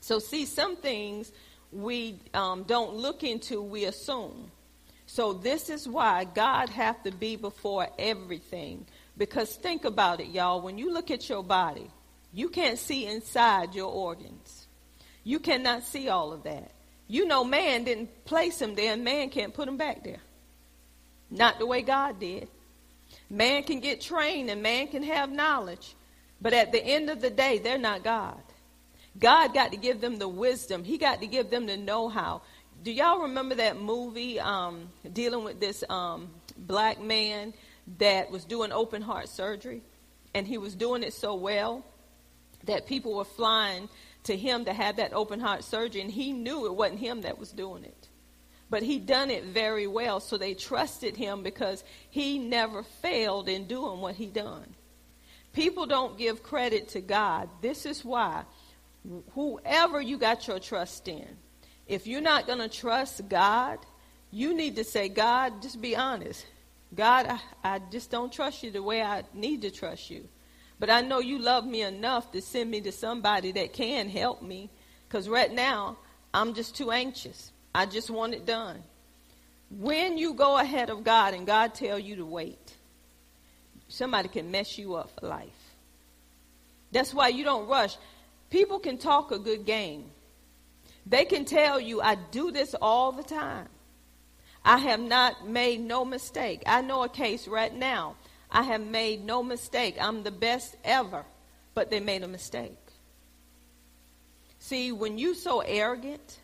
So 0.00 0.18
see, 0.18 0.46
some 0.46 0.76
things 0.76 1.32
we 1.72 2.18
um, 2.34 2.64
don't 2.64 2.94
look 2.94 3.24
into, 3.24 3.60
we 3.60 3.84
assume. 3.84 4.50
So 5.06 5.32
this 5.32 5.70
is 5.70 5.88
why 5.88 6.24
God 6.24 6.68
have 6.70 7.02
to 7.04 7.10
be 7.10 7.36
before 7.36 7.88
everything. 7.98 8.86
Because 9.16 9.54
think 9.54 9.84
about 9.84 10.20
it, 10.20 10.28
y'all. 10.28 10.60
When 10.60 10.78
you 10.78 10.92
look 10.92 11.10
at 11.10 11.28
your 11.28 11.42
body, 11.42 11.90
you 12.32 12.48
can't 12.48 12.78
see 12.78 13.06
inside 13.06 13.74
your 13.74 13.90
organs. 13.90 14.66
You 15.24 15.38
cannot 15.38 15.84
see 15.84 16.08
all 16.08 16.32
of 16.32 16.42
that. 16.42 16.70
You 17.08 17.24
know, 17.26 17.44
man 17.44 17.84
didn't 17.84 18.24
place 18.24 18.58
them 18.58 18.74
there, 18.74 18.92
and 18.92 19.04
man 19.04 19.30
can't 19.30 19.54
put 19.54 19.66
them 19.66 19.76
back 19.76 20.02
there. 20.04 20.20
Not 21.30 21.58
the 21.58 21.66
way 21.66 21.82
God 21.82 22.20
did. 22.20 22.48
Man 23.30 23.62
can 23.62 23.80
get 23.80 24.00
trained 24.00 24.50
and 24.50 24.62
man 24.62 24.88
can 24.88 25.02
have 25.02 25.30
knowledge, 25.30 25.94
but 26.40 26.52
at 26.52 26.72
the 26.72 26.84
end 26.84 27.10
of 27.10 27.20
the 27.20 27.30
day, 27.30 27.58
they're 27.58 27.78
not 27.78 28.04
God. 28.04 28.40
God 29.18 29.54
got 29.54 29.72
to 29.72 29.76
give 29.76 30.00
them 30.00 30.18
the 30.18 30.28
wisdom, 30.28 30.84
He 30.84 30.98
got 30.98 31.20
to 31.20 31.26
give 31.26 31.50
them 31.50 31.66
the 31.66 31.76
know 31.76 32.08
how. 32.08 32.42
Do 32.82 32.92
y'all 32.92 33.22
remember 33.22 33.56
that 33.56 33.80
movie 33.80 34.38
um, 34.38 34.88
dealing 35.12 35.44
with 35.44 35.58
this 35.58 35.82
um, 35.88 36.28
black 36.56 37.00
man 37.00 37.54
that 37.98 38.30
was 38.30 38.44
doing 38.44 38.70
open 38.70 39.02
heart 39.02 39.28
surgery? 39.28 39.82
And 40.34 40.46
he 40.46 40.58
was 40.58 40.74
doing 40.74 41.02
it 41.02 41.14
so 41.14 41.34
well 41.34 41.84
that 42.64 42.86
people 42.86 43.14
were 43.14 43.24
flying 43.24 43.88
to 44.24 44.36
him 44.36 44.66
to 44.66 44.72
have 44.72 44.96
that 44.96 45.12
open 45.14 45.40
heart 45.40 45.64
surgery, 45.64 46.02
and 46.02 46.10
he 46.10 46.32
knew 46.32 46.66
it 46.66 46.74
wasn't 46.74 47.00
him 47.00 47.22
that 47.22 47.38
was 47.38 47.50
doing 47.52 47.84
it. 47.84 48.08
But 48.68 48.82
he 48.82 48.98
done 48.98 49.30
it 49.30 49.44
very 49.44 49.86
well, 49.86 50.20
so 50.20 50.36
they 50.36 50.54
trusted 50.54 51.16
him 51.16 51.42
because 51.42 51.84
he 52.10 52.38
never 52.38 52.82
failed 52.82 53.48
in 53.48 53.66
doing 53.66 54.00
what 54.00 54.16
he 54.16 54.26
done. 54.26 54.74
People 55.52 55.86
don't 55.86 56.18
give 56.18 56.42
credit 56.42 56.88
to 56.88 57.00
God. 57.00 57.48
This 57.62 57.86
is 57.86 58.04
why 58.04 58.44
whoever 59.32 60.00
you 60.00 60.18
got 60.18 60.46
your 60.46 60.58
trust 60.58 61.08
in, 61.08 61.28
if 61.86 62.06
you're 62.06 62.20
not 62.20 62.46
going 62.46 62.58
to 62.58 62.68
trust 62.68 63.28
God, 63.28 63.78
you 64.30 64.54
need 64.54 64.76
to 64.76 64.84
say, 64.84 65.08
God, 65.08 65.62
just 65.62 65.80
be 65.80 65.96
honest. 65.96 66.46
God, 66.94 67.26
I, 67.26 67.40
I 67.62 67.78
just 67.90 68.10
don't 68.10 68.32
trust 68.32 68.62
you 68.62 68.70
the 68.70 68.82
way 68.82 69.02
I 69.02 69.24
need 69.34 69.62
to 69.62 69.70
trust 69.70 70.10
you. 70.10 70.28
But 70.78 70.90
I 70.90 71.00
know 71.00 71.20
you 71.20 71.38
love 71.38 71.64
me 71.64 71.82
enough 71.82 72.32
to 72.32 72.42
send 72.42 72.70
me 72.70 72.80
to 72.82 72.92
somebody 72.92 73.52
that 73.52 73.72
can 73.72 74.08
help 74.08 74.42
me. 74.42 74.70
Because 75.08 75.28
right 75.28 75.52
now, 75.52 75.96
I'm 76.34 76.54
just 76.54 76.76
too 76.76 76.90
anxious. 76.90 77.52
I 77.74 77.86
just 77.86 78.10
want 78.10 78.34
it 78.34 78.44
done. 78.44 78.82
When 79.70 80.18
you 80.18 80.34
go 80.34 80.58
ahead 80.58 80.90
of 80.90 81.02
God 81.02 81.34
and 81.34 81.46
God 81.46 81.74
tell 81.74 81.98
you 81.98 82.16
to 82.16 82.26
wait, 82.26 82.74
somebody 83.88 84.28
can 84.28 84.50
mess 84.50 84.78
you 84.78 84.94
up 84.94 85.10
for 85.18 85.26
life. 85.26 85.48
That's 86.92 87.12
why 87.12 87.28
you 87.28 87.44
don't 87.44 87.68
rush. 87.68 87.96
People 88.50 88.78
can 88.78 88.98
talk 88.98 89.32
a 89.32 89.38
good 89.38 89.66
game. 89.66 90.10
They 91.04 91.24
can 91.24 91.44
tell 91.44 91.80
you, 91.80 92.00
I 92.00 92.16
do 92.16 92.50
this 92.50 92.74
all 92.80 93.12
the 93.12 93.22
time. 93.22 93.68
I 94.64 94.78
have 94.78 95.00
not 95.00 95.48
made 95.48 95.80
no 95.80 96.04
mistake. 96.04 96.62
I 96.66 96.80
know 96.80 97.04
a 97.04 97.08
case 97.08 97.46
right 97.46 97.74
now 97.74 98.16
I 98.50 98.62
have 98.62 98.80
made 98.80 99.24
no 99.24 99.42
mistake. 99.42 99.96
I'm 100.00 100.22
the 100.22 100.30
best 100.30 100.76
ever. 100.84 101.24
But 101.74 101.90
they 101.90 102.00
made 102.00 102.22
a 102.22 102.28
mistake. 102.28 102.78
See, 104.58 104.92
when 104.92 105.18
you 105.18 105.34
so 105.34 105.60
arrogant 105.60 106.38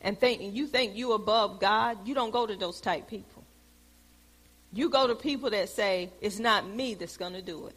and 0.00 0.18
think 0.18 0.54
you 0.54 0.66
think 0.66 0.94
you 0.94 1.12
above 1.12 1.58
God, 1.58 2.06
you 2.06 2.14
don't 2.14 2.30
go 2.30 2.46
to 2.46 2.54
those 2.54 2.80
type 2.80 3.08
people. 3.08 3.44
You 4.72 4.90
go 4.90 5.06
to 5.06 5.14
people 5.14 5.50
that 5.50 5.70
say, 5.70 6.10
it's 6.20 6.38
not 6.38 6.68
me 6.68 6.94
that's 6.94 7.16
going 7.16 7.32
to 7.32 7.42
do 7.42 7.68
it. 7.68 7.76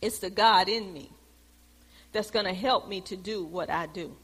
It's 0.00 0.20
the 0.20 0.30
God 0.30 0.68
in 0.68 0.92
me 0.92 1.10
that's 2.12 2.30
going 2.30 2.46
to 2.46 2.54
help 2.54 2.88
me 2.88 3.00
to 3.02 3.16
do 3.16 3.44
what 3.44 3.70
I 3.70 3.86
do. 3.86 4.14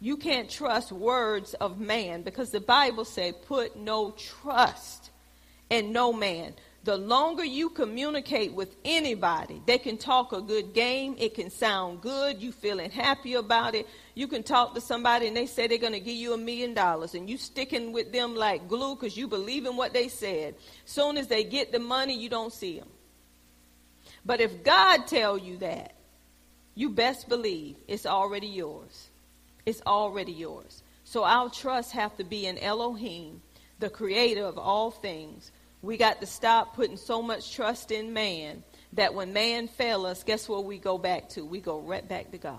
You 0.00 0.16
can't 0.16 0.48
trust 0.48 0.92
words 0.92 1.54
of 1.54 1.78
man 1.78 2.22
because 2.22 2.50
the 2.50 2.60
Bible 2.60 3.04
say 3.04 3.32
put 3.32 3.76
no 3.76 4.12
trust 4.12 5.10
in 5.68 5.92
no 5.92 6.12
man 6.12 6.54
the 6.82 6.96
longer 6.96 7.44
you 7.44 7.68
communicate 7.68 8.54
with 8.54 8.74
anybody, 8.86 9.60
they 9.66 9.76
can 9.76 9.98
talk 9.98 10.32
a 10.32 10.40
good 10.40 10.72
game. 10.72 11.14
It 11.18 11.34
can 11.34 11.50
sound 11.50 12.00
good. 12.00 12.40
You 12.40 12.52
feeling 12.52 12.90
happy 12.90 13.34
about 13.34 13.74
it. 13.74 13.86
You 14.14 14.26
can 14.26 14.42
talk 14.42 14.74
to 14.74 14.80
somebody 14.80 15.26
and 15.26 15.36
they 15.36 15.44
say 15.44 15.66
they're 15.66 15.76
going 15.76 15.92
to 15.92 16.00
give 16.00 16.16
you 16.16 16.32
a 16.32 16.38
million 16.38 16.72
dollars 16.72 17.14
and 17.14 17.28
you 17.28 17.36
sticking 17.36 17.92
with 17.92 18.12
them 18.12 18.34
like 18.34 18.66
glue 18.66 18.94
because 18.94 19.14
you 19.14 19.28
believe 19.28 19.66
in 19.66 19.76
what 19.76 19.92
they 19.92 20.08
said. 20.08 20.54
Soon 20.86 21.18
as 21.18 21.26
they 21.26 21.44
get 21.44 21.70
the 21.70 21.78
money, 21.78 22.18
you 22.18 22.30
don't 22.30 22.52
see 22.52 22.78
them. 22.78 22.88
But 24.24 24.40
if 24.40 24.64
God 24.64 25.06
tell 25.06 25.36
you 25.36 25.58
that, 25.58 25.94
you 26.80 26.88
best 26.88 27.28
believe 27.28 27.76
it's 27.86 28.06
already 28.06 28.46
yours. 28.46 29.10
It's 29.66 29.82
already 29.86 30.32
yours. 30.32 30.82
So 31.04 31.24
our 31.24 31.50
trust 31.50 31.92
have 31.92 32.16
to 32.16 32.24
be 32.24 32.46
in 32.46 32.56
Elohim, 32.56 33.42
the 33.78 33.90
creator 33.90 34.44
of 34.44 34.56
all 34.56 34.90
things 34.90 35.52
we 35.82 35.96
got 35.96 36.20
to 36.20 36.26
stop 36.26 36.74
putting 36.74 36.96
so 36.96 37.22
much 37.22 37.54
trust 37.54 37.90
in 37.90 38.12
man 38.12 38.62
that 38.92 39.14
when 39.14 39.32
man 39.32 39.68
fail 39.68 40.04
us, 40.06 40.22
guess 40.22 40.48
what 40.48 40.64
we 40.64 40.78
go 40.78 40.98
back 40.98 41.28
to? 41.30 41.44
We 41.44 41.60
go 41.60 41.80
right 41.80 42.06
back 42.06 42.32
to 42.32 42.38
God. 42.38 42.58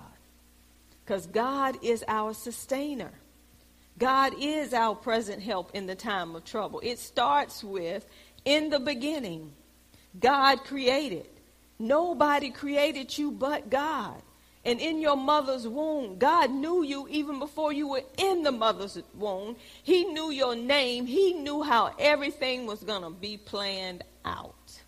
Because 1.03 1.27
God 1.27 1.77
is 1.83 2.03
our 2.07 2.33
sustainer. 2.33 3.11
God 3.97 4.33
is 4.39 4.73
our 4.73 4.95
present 4.95 5.41
help 5.41 5.71
in 5.73 5.85
the 5.85 5.95
time 5.95 6.35
of 6.35 6.45
trouble. 6.45 6.79
It 6.83 6.97
starts 6.99 7.63
with, 7.63 8.05
in 8.45 8.69
the 8.69 8.79
beginning, 8.79 9.51
God 10.19 10.63
created. 10.63 11.27
Nobody 11.81 12.51
created 12.51 13.17
you 13.17 13.31
but 13.31 13.69
God. 13.69 14.21
And 14.63 14.79
in 14.79 15.01
your 15.01 15.17
mother's 15.17 15.67
womb, 15.67 16.19
God 16.19 16.51
knew 16.51 16.83
you 16.83 17.07
even 17.09 17.39
before 17.39 17.73
you 17.73 17.87
were 17.87 18.03
in 18.19 18.43
the 18.43 18.51
mother's 18.51 18.99
womb. 19.15 19.55
He 19.81 20.03
knew 20.03 20.29
your 20.29 20.55
name. 20.55 21.07
He 21.07 21.33
knew 21.33 21.63
how 21.63 21.95
everything 21.97 22.67
was 22.67 22.83
going 22.83 23.01
to 23.01 23.09
be 23.09 23.37
planned 23.37 24.03
out. 24.23 24.79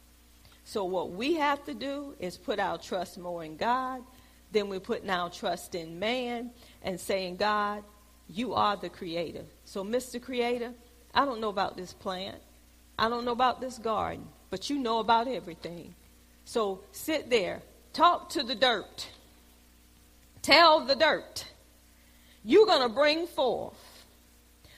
So, 0.64 0.84
what 0.86 1.10
we 1.12 1.34
have 1.34 1.66
to 1.66 1.74
do 1.74 2.14
is 2.20 2.38
put 2.38 2.60
our 2.60 2.78
trust 2.78 3.18
more 3.18 3.44
in 3.44 3.58
God. 3.58 4.04
than 4.52 4.70
we're 4.70 4.80
putting 4.80 5.10
our 5.10 5.32
trust 5.32 5.74
in 5.74 5.98
man 5.98 6.52
and 6.84 7.00
saying, 7.00 7.38
God, 7.38 7.84
you 8.30 8.54
are 8.54 8.78
the 8.78 8.90
creator. 8.90 9.46
So, 9.66 9.84
Mr. 9.84 10.22
Creator, 10.22 10.74
I 11.12 11.26
don't 11.26 11.42
know 11.42 11.50
about 11.50 11.76
this 11.76 11.92
plant. 11.92 12.38
I 13.00 13.10
don't 13.10 13.26
know 13.26 13.32
about 13.32 13.62
this 13.62 13.80
garden, 13.80 14.28
but 14.52 14.70
you 14.70 14.78
know 14.78 15.00
about 15.00 15.28
everything. 15.28 15.96
So, 16.46 16.82
sit 16.92 17.30
there, 17.30 17.62
talk 17.94 18.30
to 18.32 18.44
the 18.44 18.56
dirt. 18.56 19.08
Tell 20.42 20.82
the 20.82 20.96
dirt, 20.96 21.46
you're 22.44 22.66
going 22.66 22.88
to 22.88 22.94
bring 22.94 23.28
forth 23.28 23.78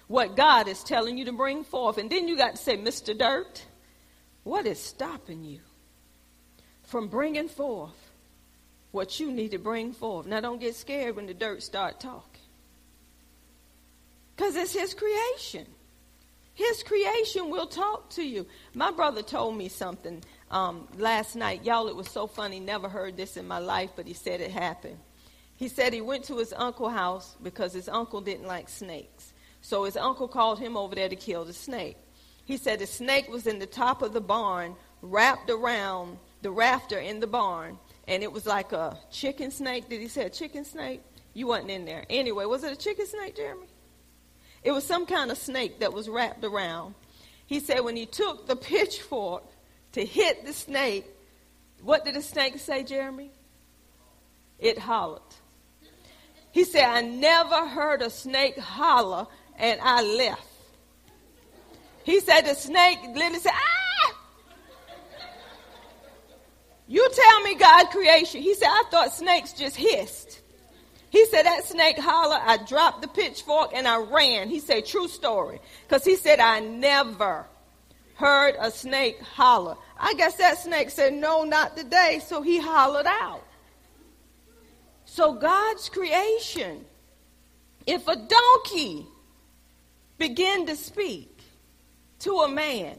what 0.07 0.35
God 0.35 0.67
is 0.67 0.83
telling 0.83 1.17
you 1.17 1.25
to 1.25 1.31
bring 1.31 1.63
forth. 1.63 1.97
And 1.97 2.09
then 2.09 2.27
you 2.27 2.37
got 2.37 2.55
to 2.55 2.61
say, 2.61 2.77
Mr. 2.77 3.17
Dirt, 3.17 3.65
what 4.43 4.67
is 4.67 4.79
stopping 4.79 5.43
you 5.43 5.61
from 6.83 7.07
bringing 7.07 7.47
forth 7.47 8.11
what 8.91 9.19
you 9.19 9.31
need 9.31 9.51
to 9.51 9.57
bring 9.57 9.91
forth? 9.91 10.27
Now, 10.27 10.41
don't 10.41 10.61
get 10.61 10.75
scared 10.75 11.15
when 11.15 11.25
the 11.25 11.33
dirt 11.33 11.63
start 11.63 11.99
talking. 11.99 12.41
Because 14.35 14.55
it's 14.55 14.73
his 14.73 14.93
creation. 14.93 15.65
His 16.53 16.83
creation 16.83 17.49
will 17.49 17.67
talk 17.67 18.11
to 18.11 18.23
you. 18.23 18.45
My 18.73 18.91
brother 18.91 19.21
told 19.21 19.57
me 19.57 19.67
something 19.67 20.23
um, 20.51 20.87
last 20.97 21.35
night. 21.35 21.63
Y'all, 21.65 21.87
it 21.87 21.95
was 21.95 22.09
so 22.09 22.27
funny. 22.27 22.59
Never 22.59 22.89
heard 22.89 23.17
this 23.17 23.37
in 23.37 23.47
my 23.47 23.59
life, 23.59 23.91
but 23.95 24.07
he 24.07 24.13
said 24.13 24.41
it 24.41 24.51
happened. 24.51 24.97
He 25.57 25.67
said 25.67 25.93
he 25.93 26.01
went 26.01 26.25
to 26.25 26.37
his 26.37 26.53
uncle's 26.53 26.93
house 26.93 27.35
because 27.41 27.73
his 27.73 27.87
uncle 27.87 28.21
didn't 28.21 28.47
like 28.47 28.69
snakes. 28.69 29.33
So 29.61 29.85
his 29.85 29.97
uncle 29.97 30.27
called 30.27 30.59
him 30.59 30.77
over 30.77 30.93
there 30.93 31.09
to 31.09 31.15
kill 31.15 31.45
the 31.45 31.53
snake. 31.53 31.97
He 32.43 32.57
said 32.57 32.79
the 32.79 32.87
snake 32.87 33.29
was 33.29 33.47
in 33.47 33.57
the 33.59 33.65
top 33.65 34.01
of 34.01 34.13
the 34.13 34.21
barn, 34.21 34.75
wrapped 35.01 35.49
around 35.49 36.19
the 36.41 36.51
rafter 36.51 36.99
in 36.99 37.19
the 37.19 37.27
barn, 37.27 37.79
and 38.07 38.21
it 38.21 38.31
was 38.31 38.45
like 38.45 38.71
a 38.71 38.99
chicken 39.09 39.49
snake. 39.49 39.89
Did 39.89 40.01
he 40.01 40.07
say 40.07 40.25
a 40.25 40.29
chicken 40.29 40.63
snake? 40.63 41.01
You 41.33 41.47
wasn't 41.47 41.71
in 41.71 41.85
there. 41.85 42.05
Anyway, 42.09 42.45
was 42.45 42.63
it 42.63 42.71
a 42.71 42.75
chicken 42.75 43.07
snake, 43.07 43.35
Jeremy? 43.35 43.67
It 44.63 44.71
was 44.71 44.83
some 44.83 45.05
kind 45.05 45.31
of 45.31 45.37
snake 45.37 45.79
that 45.79 45.93
was 45.93 46.07
wrapped 46.07 46.43
around. 46.43 46.95
He 47.47 47.59
said 47.59 47.79
when 47.79 47.95
he 47.95 48.05
took 48.05 48.47
the 48.47 48.55
pitchfork 48.55 49.43
to 49.95 50.05
hit 50.05 50.45
the 50.45 50.51
snake, 50.51 51.05
what 51.81 52.03
did 52.03 52.15
the 52.15 52.21
snake 52.21 52.59
say, 52.59 52.83
Jeremy? 52.83 53.31
It 54.59 54.77
hollered. 54.77 55.21
He 56.51 56.65
said, 56.65 56.83
I 56.83 57.01
never 57.01 57.65
heard 57.65 58.01
a 58.01 58.09
snake 58.09 58.57
holler 58.59 59.27
and 59.57 59.79
I 59.81 60.01
left. 60.01 60.47
He 62.03 62.19
said, 62.19 62.41
the 62.41 62.55
snake 62.55 62.99
literally 63.13 63.39
said, 63.39 63.53
ah! 63.53 64.15
You 66.87 67.09
tell 67.13 67.41
me 67.43 67.55
God 67.55 67.85
creation. 67.87 68.41
He 68.41 68.53
said, 68.53 68.67
I 68.67 68.83
thought 68.91 69.13
snakes 69.13 69.53
just 69.53 69.77
hissed. 69.77 70.41
He 71.09 71.25
said, 71.27 71.43
that 71.43 71.63
snake 71.63 71.97
holler, 71.97 72.37
I 72.41 72.57
dropped 72.57 73.01
the 73.01 73.07
pitchfork 73.07 73.71
and 73.73 73.87
I 73.87 73.99
ran. 73.99 74.49
He 74.49 74.59
said, 74.59 74.85
true 74.85 75.07
story. 75.07 75.61
Because 75.87 76.03
he 76.03 76.17
said, 76.17 76.41
I 76.41 76.59
never 76.59 77.45
heard 78.15 78.55
a 78.59 78.71
snake 78.71 79.21
holler. 79.21 79.77
I 79.97 80.13
guess 80.13 80.35
that 80.35 80.57
snake 80.57 80.89
said, 80.89 81.13
no, 81.13 81.43
not 81.43 81.77
today. 81.77 82.21
So 82.25 82.41
he 82.41 82.59
hollered 82.59 83.07
out. 83.07 83.43
So 85.05 85.33
God's 85.33 85.89
creation, 85.89 86.83
if 87.87 88.07
a 88.07 88.15
donkey 88.15 89.05
begin 90.17 90.65
to 90.65 90.75
speak 90.75 91.39
to 92.19 92.39
a 92.39 92.49
man, 92.49 92.97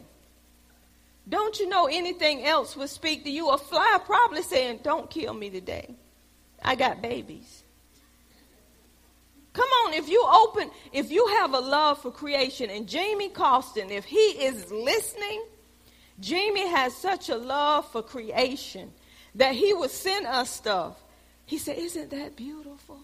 don't 1.28 1.58
you 1.58 1.68
know 1.68 1.86
anything 1.86 2.44
else 2.44 2.76
would 2.76 2.88
speak 2.88 3.24
to 3.24 3.30
you? 3.30 3.50
A 3.50 3.58
fly 3.58 3.98
probably 4.04 4.42
saying, 4.42 4.80
Don't 4.82 5.10
kill 5.10 5.34
me 5.34 5.50
today. 5.50 5.94
I 6.62 6.76
got 6.76 7.02
babies. 7.02 7.64
Come 9.52 9.68
on, 9.84 9.94
if 9.94 10.08
you 10.08 10.24
open, 10.26 10.70
if 10.92 11.10
you 11.10 11.26
have 11.38 11.54
a 11.54 11.58
love 11.58 12.00
for 12.02 12.12
creation, 12.12 12.70
and 12.70 12.86
Jamie 12.86 13.30
Costin, 13.30 13.90
if 13.90 14.04
he 14.04 14.16
is 14.18 14.70
listening, 14.70 15.42
Jamie 16.18 16.68
has 16.68 16.94
such 16.94 17.28
a 17.28 17.36
love 17.36 17.90
for 17.90 18.02
creation 18.02 18.92
that 19.34 19.54
he 19.54 19.72
would 19.74 19.90
send 19.90 20.26
us 20.26 20.50
stuff 20.50 20.96
he 21.46 21.58
said, 21.58 21.78
Isn't 21.78 22.10
that 22.10 22.36
beautiful? 22.36 22.98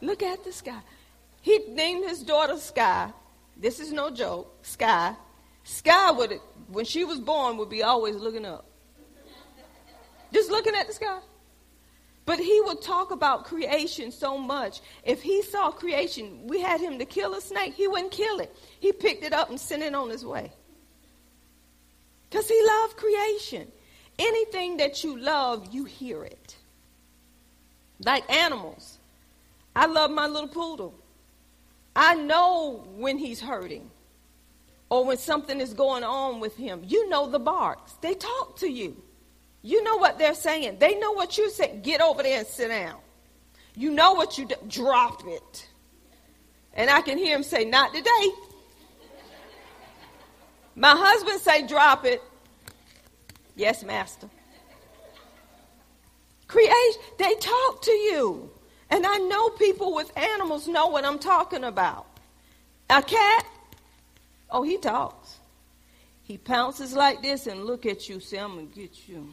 Look 0.00 0.22
at 0.22 0.42
the 0.42 0.52
sky. 0.52 0.80
He 1.42 1.58
named 1.68 2.08
his 2.08 2.22
daughter 2.22 2.56
Sky. 2.56 3.12
This 3.56 3.78
is 3.78 3.92
no 3.92 4.10
joke. 4.10 4.64
Sky. 4.64 5.14
Sky 5.62 6.10
would, 6.10 6.40
when 6.68 6.86
she 6.86 7.04
was 7.04 7.20
born, 7.20 7.58
would 7.58 7.68
be 7.68 7.82
always 7.82 8.16
looking 8.16 8.46
up. 8.46 8.64
Just 10.32 10.50
looking 10.50 10.74
at 10.74 10.86
the 10.86 10.94
sky. 10.94 11.18
But 12.24 12.38
he 12.38 12.60
would 12.62 12.80
talk 12.80 13.10
about 13.10 13.44
creation 13.44 14.12
so 14.12 14.38
much. 14.38 14.80
If 15.04 15.20
he 15.20 15.42
saw 15.42 15.70
creation, 15.70 16.46
we 16.46 16.60
had 16.60 16.80
him 16.80 16.98
to 16.98 17.04
kill 17.04 17.34
a 17.34 17.40
snake, 17.40 17.74
he 17.74 17.88
wouldn't 17.88 18.12
kill 18.12 18.40
it. 18.40 18.54
He 18.78 18.92
picked 18.92 19.24
it 19.24 19.32
up 19.32 19.50
and 19.50 19.60
sent 19.60 19.82
it 19.82 19.94
on 19.94 20.08
his 20.08 20.24
way. 20.24 20.52
Because 22.40 22.56
he 22.56 22.66
loved 22.66 22.96
creation. 22.96 23.70
Anything 24.18 24.78
that 24.78 25.04
you 25.04 25.18
love, 25.18 25.68
you 25.74 25.84
hear 25.84 26.24
it 26.24 26.56
like 28.02 28.30
animals. 28.32 28.98
I 29.76 29.84
love 29.84 30.10
my 30.10 30.26
little 30.26 30.48
poodle. 30.48 30.94
I 31.94 32.14
know 32.14 32.88
when 32.96 33.18
he's 33.18 33.42
hurting 33.42 33.90
or 34.88 35.04
when 35.04 35.18
something 35.18 35.60
is 35.60 35.74
going 35.74 36.02
on 36.02 36.40
with 36.40 36.56
him. 36.56 36.82
You 36.86 37.10
know 37.10 37.28
the 37.28 37.38
barks. 37.38 37.92
They 38.00 38.14
talk 38.14 38.58
to 38.60 38.70
you. 38.70 38.96
You 39.60 39.82
know 39.82 39.98
what 39.98 40.16
they're 40.16 40.34
saying. 40.34 40.78
They 40.78 40.98
know 40.98 41.12
what 41.12 41.36
you're 41.36 41.50
saying. 41.50 41.82
Get 41.82 42.00
over 42.00 42.22
there 42.22 42.38
and 42.38 42.46
sit 42.46 42.68
down. 42.68 42.96
You 43.76 43.90
know 43.90 44.14
what 44.14 44.38
you 44.38 44.46
do. 44.46 44.54
Drop 44.66 45.24
it. 45.26 45.68
And 46.72 46.88
I 46.88 47.02
can 47.02 47.18
hear 47.18 47.36
him 47.36 47.42
say, 47.42 47.66
Not 47.66 47.92
today. 47.92 48.30
My 50.74 50.94
husband 50.96 51.38
say, 51.42 51.66
Drop 51.66 52.06
it. 52.06 52.22
Yes, 53.60 53.84
master. 53.84 54.30
Creation, 56.48 57.02
they 57.18 57.34
talk 57.34 57.82
to 57.82 57.90
you. 57.90 58.50
And 58.88 59.04
I 59.06 59.18
know 59.18 59.50
people 59.50 59.94
with 59.94 60.16
animals 60.16 60.66
know 60.66 60.86
what 60.86 61.04
I'm 61.04 61.18
talking 61.18 61.64
about. 61.64 62.06
A 62.88 63.02
cat, 63.02 63.44
oh, 64.50 64.62
he 64.62 64.78
talks. 64.78 65.36
He 66.22 66.38
pounces 66.38 66.94
like 66.94 67.20
this 67.20 67.46
and 67.46 67.66
look 67.66 67.84
at 67.84 68.08
you, 68.08 68.18
say, 68.18 68.38
I'm 68.38 68.54
going 68.54 68.70
to 68.70 68.74
get 68.74 69.06
you. 69.06 69.28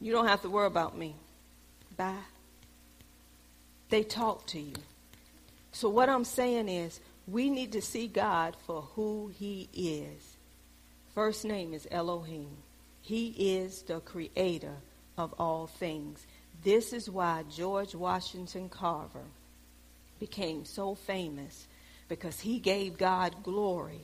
You 0.00 0.12
don't 0.12 0.28
have 0.28 0.42
to 0.42 0.48
worry 0.48 0.68
about 0.68 0.96
me. 0.96 1.16
Bye. 1.96 2.14
They 3.88 4.04
talk 4.04 4.46
to 4.46 4.60
you. 4.60 4.76
So 5.72 5.88
what 5.88 6.08
I'm 6.08 6.24
saying 6.24 6.68
is 6.68 7.00
we 7.26 7.50
need 7.50 7.72
to 7.72 7.82
see 7.82 8.06
God 8.06 8.56
for 8.68 8.82
who 8.94 9.32
he 9.36 9.68
is. 9.74 10.36
First 11.12 11.44
name 11.44 11.74
is 11.74 11.88
Elohim. 11.90 12.56
He 13.10 13.56
is 13.58 13.82
the 13.82 13.98
creator 13.98 14.76
of 15.18 15.34
all 15.36 15.66
things. 15.66 16.24
This 16.62 16.92
is 16.92 17.10
why 17.10 17.42
George 17.50 17.92
Washington 17.92 18.68
Carver 18.68 19.24
became 20.20 20.64
so 20.64 20.94
famous 20.94 21.66
because 22.08 22.38
he 22.38 22.60
gave 22.60 22.98
God 22.98 23.34
glory 23.42 24.02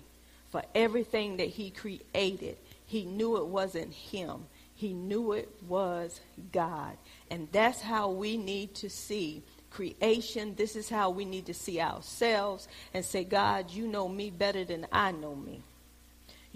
for 0.50 0.60
everything 0.74 1.36
that 1.36 1.46
he 1.46 1.70
created. 1.70 2.56
He 2.88 3.04
knew 3.04 3.36
it 3.36 3.46
wasn't 3.46 3.92
him. 3.92 4.46
He 4.74 4.92
knew 4.92 5.34
it 5.34 5.50
was 5.68 6.20
God. 6.50 6.96
And 7.30 7.46
that's 7.52 7.80
how 7.80 8.10
we 8.10 8.36
need 8.36 8.74
to 8.74 8.90
see 8.90 9.44
creation. 9.70 10.56
This 10.56 10.74
is 10.74 10.88
how 10.88 11.10
we 11.10 11.24
need 11.24 11.46
to 11.46 11.54
see 11.54 11.80
ourselves 11.80 12.66
and 12.92 13.04
say, 13.04 13.22
God, 13.22 13.70
you 13.70 13.86
know 13.86 14.08
me 14.08 14.30
better 14.30 14.64
than 14.64 14.88
I 14.90 15.12
know 15.12 15.36
me. 15.36 15.62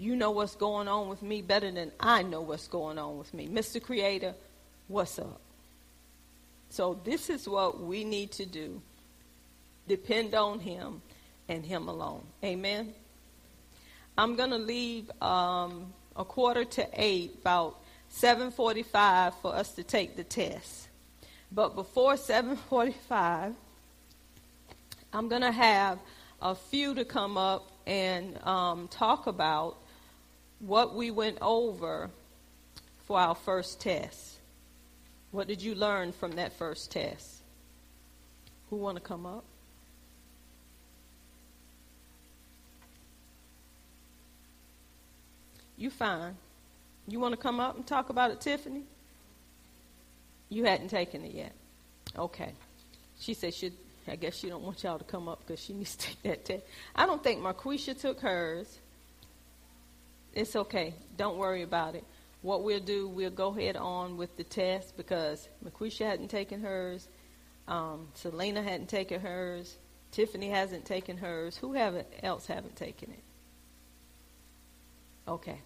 You 0.01 0.15
know 0.15 0.31
what's 0.31 0.55
going 0.55 0.87
on 0.87 1.09
with 1.09 1.21
me 1.21 1.43
better 1.43 1.69
than 1.69 1.91
I 1.99 2.23
know 2.23 2.41
what's 2.41 2.67
going 2.67 2.97
on 2.97 3.19
with 3.19 3.31
me. 3.35 3.47
Mr. 3.47 3.79
Creator, 3.79 4.33
what's 4.87 5.19
up. 5.19 5.39
So 6.71 6.99
this 7.03 7.29
is 7.29 7.47
what 7.47 7.79
we 7.79 8.03
need 8.03 8.31
to 8.31 8.47
do. 8.47 8.81
Depend 9.87 10.33
on 10.33 10.59
him 10.59 11.03
and 11.47 11.63
him 11.63 11.87
alone. 11.87 12.23
Amen. 12.43 12.95
I'm 14.17 14.35
going 14.35 14.49
to 14.49 14.57
leave 14.57 15.11
um, 15.21 15.93
a 16.15 16.25
quarter 16.25 16.65
to 16.65 16.87
eight, 16.93 17.35
about 17.39 17.79
7:45, 18.11 19.35
for 19.39 19.53
us 19.53 19.75
to 19.75 19.83
take 19.83 20.15
the 20.15 20.23
test. 20.23 20.87
But 21.51 21.75
before 21.75 22.15
7:45, 22.15 23.53
I'm 25.13 25.29
going 25.29 25.43
to 25.43 25.51
have 25.51 25.99
a 26.41 26.55
few 26.55 26.95
to 26.95 27.05
come 27.05 27.37
up 27.37 27.71
and 27.85 28.43
um, 28.47 28.87
talk 28.87 29.27
about 29.27 29.77
what 30.61 30.95
we 30.95 31.11
went 31.11 31.37
over 31.41 32.09
for 33.07 33.19
our 33.19 33.35
first 33.35 33.81
test? 33.81 34.37
What 35.31 35.47
did 35.47 35.61
you 35.61 35.75
learn 35.75 36.11
from 36.11 36.33
that 36.33 36.53
first 36.53 36.91
test? 36.91 37.41
Who 38.69 38.77
want 38.77 38.97
to 38.97 39.01
come 39.01 39.25
up? 39.25 39.43
You 45.77 45.89
fine. 45.89 46.35
You 47.07 47.19
want 47.19 47.33
to 47.33 47.41
come 47.41 47.59
up 47.59 47.75
and 47.75 47.85
talk 47.85 48.09
about 48.09 48.29
it, 48.31 48.39
Tiffany? 48.39 48.83
You 50.49 50.65
hadn't 50.65 50.89
taken 50.89 51.25
it 51.25 51.33
yet. 51.33 51.53
Okay. 52.15 52.53
She 53.19 53.33
said 53.33 53.53
she 53.53 53.71
I 54.07 54.15
guess 54.15 54.35
she 54.35 54.49
don't 54.49 54.63
want 54.63 54.83
y'all 54.83 54.97
to 54.97 55.03
come 55.03 55.27
up 55.27 55.39
because 55.45 55.63
she 55.63 55.73
needs 55.73 55.95
to 55.95 56.07
take 56.07 56.21
that 56.23 56.45
test. 56.45 56.63
I 56.95 57.05
don't 57.05 57.23
think 57.23 57.39
Marquisha 57.41 57.99
took 57.99 58.19
hers. 58.21 58.79
It's 60.33 60.55
okay. 60.55 60.93
Don't 61.17 61.37
worry 61.37 61.61
about 61.61 61.95
it. 61.95 62.03
What 62.41 62.63
we'll 62.63 62.79
do, 62.79 63.07
we'll 63.07 63.29
go 63.29 63.47
ahead 63.47 63.75
on 63.75 64.17
with 64.17 64.35
the 64.37 64.43
test 64.43 64.97
because 64.97 65.47
Marquisha 65.63 66.05
hadn't 66.05 66.29
taken 66.29 66.61
hers. 66.61 67.07
Um, 67.67 68.07
Selena 68.15 68.63
hadn't 68.63 68.89
taken 68.89 69.21
hers. 69.21 69.77
Tiffany 70.11 70.49
hasn't 70.49 70.85
taken 70.85 71.17
hers. 71.17 71.55
Who 71.57 71.73
haven't 71.73 72.07
else 72.23 72.47
haven't 72.47 72.75
taken 72.75 73.11
it? 73.11 73.23
Okay. 75.27 75.59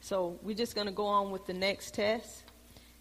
So 0.00 0.38
we're 0.42 0.56
just 0.56 0.74
going 0.74 0.86
to 0.86 0.92
go 0.92 1.06
on 1.06 1.32
with 1.32 1.46
the 1.46 1.52
next 1.54 1.94
test 1.94 2.44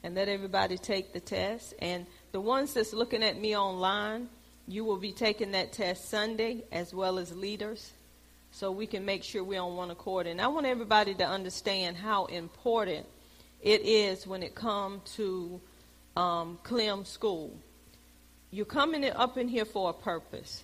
and 0.03 0.15
let 0.15 0.27
everybody 0.27 0.77
take 0.77 1.13
the 1.13 1.19
test. 1.19 1.73
And 1.79 2.07
the 2.31 2.41
ones 2.41 2.73
that's 2.73 2.93
looking 2.93 3.23
at 3.23 3.39
me 3.39 3.55
online, 3.55 4.29
you 4.67 4.83
will 4.83 4.97
be 4.97 5.11
taking 5.11 5.51
that 5.51 5.71
test 5.71 6.09
Sunday 6.09 6.63
as 6.71 6.93
well 6.93 7.19
as 7.19 7.35
leaders 7.35 7.91
so 8.55 8.71
we 8.71 8.87
can 8.87 9.03
make 9.03 9.21
sure 9.21 9.43
we're 9.43 9.59
on 9.59 9.75
one 9.75 9.91
accord. 9.91 10.27
And 10.27 10.39
I 10.39 10.47
want 10.47 10.65
everybody 10.65 11.13
to 11.15 11.25
understand 11.25 11.97
how 11.97 12.23
important 12.27 13.05
it 13.61 13.81
is 13.81 14.25
when 14.25 14.43
it 14.43 14.55
comes 14.55 15.11
to 15.15 15.59
um, 16.15 16.57
Clem 16.63 17.03
School. 17.03 17.53
You're 18.51 18.65
coming 18.65 19.03
up 19.03 19.37
in 19.37 19.49
here 19.49 19.65
for 19.65 19.89
a 19.89 19.93
purpose. 19.93 20.63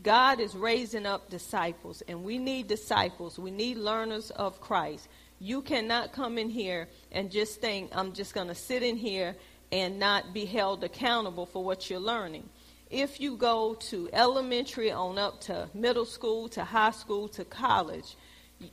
God 0.00 0.38
is 0.38 0.54
raising 0.54 1.06
up 1.06 1.28
disciples, 1.28 2.04
and 2.06 2.22
we 2.22 2.38
need 2.38 2.68
disciples. 2.68 3.36
We 3.36 3.50
need 3.50 3.78
learners 3.78 4.30
of 4.30 4.60
Christ. 4.60 5.08
You 5.40 5.60
cannot 5.60 6.12
come 6.12 6.38
in 6.38 6.50
here 6.50 6.86
and 7.10 7.32
just 7.32 7.60
think, 7.60 7.90
I'm 7.96 8.12
just 8.12 8.32
going 8.32 8.46
to 8.46 8.54
sit 8.54 8.84
in 8.84 8.96
here 8.96 9.34
and 9.72 9.98
not 9.98 10.32
be 10.32 10.44
held 10.44 10.84
accountable 10.84 11.46
for 11.46 11.64
what 11.64 11.90
you're 11.90 11.98
learning 11.98 12.48
if 12.90 13.20
you 13.20 13.36
go 13.36 13.74
to 13.74 14.08
elementary 14.12 14.90
on 14.90 15.18
up 15.18 15.40
to 15.42 15.68
middle 15.74 16.04
school 16.04 16.48
to 16.50 16.64
high 16.64 16.90
school 16.90 17.28
to 17.28 17.44
college, 17.44 18.16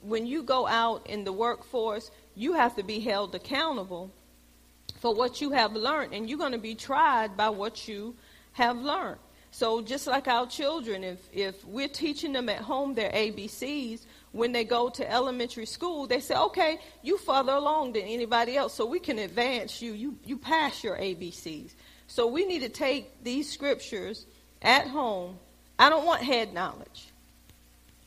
when 0.02 0.26
you 0.26 0.44
go 0.44 0.68
out 0.68 1.08
in 1.08 1.24
the 1.24 1.34
workforce, 1.34 2.12
you 2.36 2.54
have 2.54 2.76
to 2.76 2.84
be 2.84 3.00
held 3.00 3.34
accountable 3.36 4.12
for 5.00 5.14
what 5.14 5.42
you 5.42 5.52
have 5.52 5.74
learned, 5.74 6.14
and 6.14 6.30
you're 6.30 6.38
going 6.38 6.52
to 6.52 6.58
be 6.58 6.76
tried 6.76 7.36
by 7.36 7.50
what 7.50 7.88
you 7.88 8.16
have 8.54 8.78
learned. 8.78 9.20
So 9.54 9.82
just 9.82 10.08
like 10.08 10.28
our 10.28 10.48
children, 10.48 11.04
if, 11.04 11.20
if 11.34 11.66
we're 11.66 11.90
teaching 11.90 12.32
them 12.32 12.48
at 12.48 12.60
home 12.60 12.94
their 12.94 13.12
ABCs, 13.12 14.06
when 14.32 14.54
they 14.54 14.64
go 14.64 14.90
to 14.90 15.12
elementary 15.12 15.66
school, 15.66 16.08
they 16.08 16.22
say, 16.22 16.36
okay, 16.36 16.80
you 17.02 17.18
further 17.18 17.52
along 17.52 17.94
than 17.94 18.04
anybody 18.04 18.56
else, 18.56 18.74
so 18.74 18.86
we 18.86 19.00
can 19.00 19.20
advance 19.20 19.82
you. 19.82 19.92
You, 19.92 20.18
you 20.24 20.38
pass 20.38 20.84
your 20.84 20.96
ABCs. 20.96 21.74
So 22.12 22.28
we 22.28 22.46
need 22.46 22.60
to 22.60 22.68
take 22.68 23.24
these 23.24 23.50
scriptures 23.50 24.26
at 24.62 24.86
home. 24.86 25.40
I 25.80 25.90
don't 25.90 26.06
want 26.06 26.22
head 26.22 26.54
knowledge. 26.54 27.08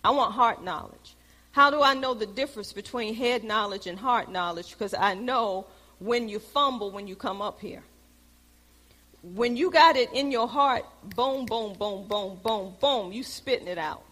I 0.05 0.11
want 0.11 0.35
heart 0.35 0.63
knowledge. 0.63 1.17
How 1.53 1.71
do 1.71 1.81
I 1.83 1.95
know 1.95 2.13
the 2.13 2.27
difference 2.27 2.75
between 2.75 3.15
head 3.15 3.45
knowledge 3.45 3.87
and 3.87 3.99
heart 3.99 4.31
knowledge? 4.31 4.73
Because 4.73 4.93
I 4.93 5.15
know 5.15 5.67
when 6.01 6.29
you 6.29 6.39
fumble 6.39 6.91
when 6.91 7.07
you 7.07 7.17
come 7.17 7.41
up 7.41 7.61
here. 7.61 7.83
When 9.23 9.57
you 9.57 9.71
got 9.71 9.97
it 9.97 10.13
in 10.13 10.31
your 10.31 10.49
heart, 10.49 10.85
boom, 11.17 11.47
boom, 11.47 11.73
boom, 11.73 12.07
boom, 12.07 12.39
boom, 12.43 12.75
boom, 12.79 13.11
you 13.11 13.23
spitting 13.23 13.69
it 13.69 13.79
out. 13.79 14.03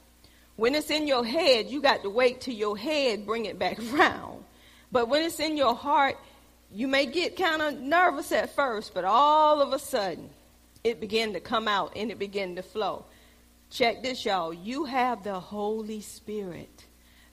When 0.56 0.74
it's 0.74 0.88
in 0.88 1.06
your 1.06 1.22
head, 1.22 1.68
you 1.68 1.82
got 1.82 2.02
to 2.04 2.08
wait 2.08 2.40
till 2.40 2.54
your 2.54 2.78
head 2.78 3.26
bring 3.26 3.44
it 3.44 3.58
back 3.58 3.78
around. 3.92 4.42
But 4.90 5.10
when 5.10 5.22
it's 5.22 5.38
in 5.38 5.58
your 5.58 5.74
heart, 5.74 6.16
you 6.72 6.88
may 6.88 7.06
get 7.06 7.36
kind 7.36 7.62
of 7.62 7.80
nervous 7.80 8.32
at 8.32 8.54
first, 8.54 8.94
but 8.94 9.04
all 9.04 9.60
of 9.60 9.72
a 9.72 9.78
sudden, 9.78 10.30
it 10.82 11.00
began 11.00 11.34
to 11.34 11.40
come 11.40 11.68
out 11.68 11.92
and 11.96 12.10
it 12.10 12.18
began 12.18 12.56
to 12.56 12.62
flow. 12.62 13.04
Check 13.70 14.02
this, 14.02 14.24
y'all. 14.24 14.52
You 14.52 14.84
have 14.84 15.22
the 15.22 15.38
Holy 15.38 16.00
Spirit. 16.00 16.86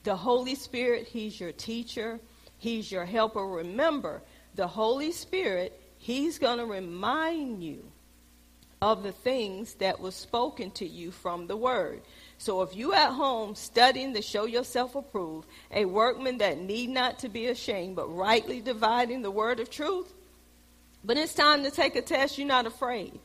The 0.04 0.16
Holy 0.16 0.54
Spirit, 0.54 1.08
He's 1.08 1.38
your 1.38 1.52
teacher, 1.52 2.20
He's 2.58 2.90
your 2.90 3.04
helper. 3.04 3.46
Remember, 3.46 4.22
the 4.54 4.66
Holy 4.66 5.12
Spirit, 5.12 5.78
He's 5.98 6.38
going 6.38 6.58
to 6.58 6.66
remind 6.66 7.62
you 7.62 7.84
of 8.80 9.02
the 9.02 9.12
things 9.12 9.74
that 9.74 10.00
was 10.00 10.14
spoken 10.14 10.70
to 10.72 10.86
you 10.86 11.10
from 11.10 11.46
the 11.46 11.56
Word. 11.56 12.00
So 12.40 12.62
if 12.62 12.74
you 12.74 12.94
at 12.94 13.10
home 13.10 13.54
studying 13.54 14.14
to 14.14 14.22
show 14.22 14.46
yourself 14.46 14.94
approved, 14.94 15.46
a 15.70 15.84
workman 15.84 16.38
that 16.38 16.58
need 16.58 16.88
not 16.88 17.18
to 17.18 17.28
be 17.28 17.48
ashamed, 17.48 17.96
but 17.96 18.06
rightly 18.06 18.62
dividing 18.62 19.20
the 19.20 19.30
word 19.30 19.60
of 19.60 19.68
truth, 19.68 20.10
but 21.04 21.18
it's 21.18 21.34
time 21.34 21.64
to 21.64 21.70
take 21.70 21.96
a 21.96 22.00
test, 22.00 22.38
you're 22.38 22.48
not 22.48 22.64
afraid. 22.64 23.20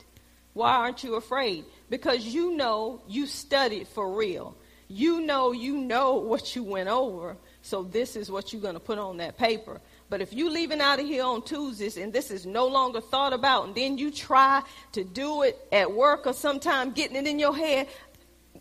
Why 0.52 0.70
aren't 0.70 1.02
you 1.02 1.14
afraid? 1.14 1.64
Because 1.88 2.26
you 2.26 2.56
know 2.56 3.00
you 3.08 3.26
studied 3.26 3.88
for 3.88 4.14
real. 4.14 4.54
You 4.86 5.22
know 5.22 5.52
you 5.52 5.78
know 5.78 6.14
what 6.16 6.54
you 6.54 6.62
went 6.62 6.90
over. 6.90 7.38
So 7.62 7.84
this 7.84 8.16
is 8.16 8.30
what 8.30 8.52
you're 8.52 8.62
going 8.62 8.74
to 8.74 8.80
put 8.80 8.98
on 8.98 9.16
that 9.16 9.38
paper. 9.38 9.80
But 10.08 10.20
if 10.20 10.32
you 10.32 10.50
leaving 10.50 10.80
out 10.80 11.00
of 11.00 11.06
here 11.06 11.24
on 11.24 11.42
Tuesdays 11.42 11.96
and 11.96 12.12
this 12.12 12.30
is 12.30 12.46
no 12.46 12.68
longer 12.68 13.00
thought 13.00 13.32
about, 13.32 13.66
and 13.66 13.74
then 13.74 13.98
you 13.98 14.12
try 14.12 14.62
to 14.92 15.02
do 15.02 15.42
it 15.42 15.58
at 15.72 15.90
work 15.90 16.26
or 16.28 16.32
sometime 16.32 16.92
getting 16.92 17.16
it 17.16 17.26
in 17.26 17.40
your 17.40 17.56
head, 17.56 17.88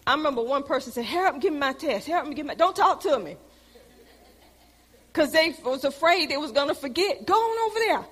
I 0.08 0.16
remember 0.16 0.44
one 0.44 0.64
person 0.64 0.92
said, 0.92 1.06
Help 1.06 1.36
me 1.36 1.42
give 1.42 1.54
me 1.54 1.60
my 1.60 1.74
test. 1.74 2.08
Help 2.08 2.28
me 2.28 2.36
give 2.36 2.46
my 2.46 2.56
don't 2.56 2.76
talk 2.76 3.02
to 3.02 3.18
me. 3.20 3.38
Because 5.08 5.32
they 5.32 5.56
was 5.64 5.84
afraid 5.84 6.30
they 6.30 6.38
was 6.38 6.52
gonna 6.52 6.76
forget. 6.76 7.26
Go 7.26 7.34
on 7.34 7.70
over 7.70 7.80
there. 7.80 8.06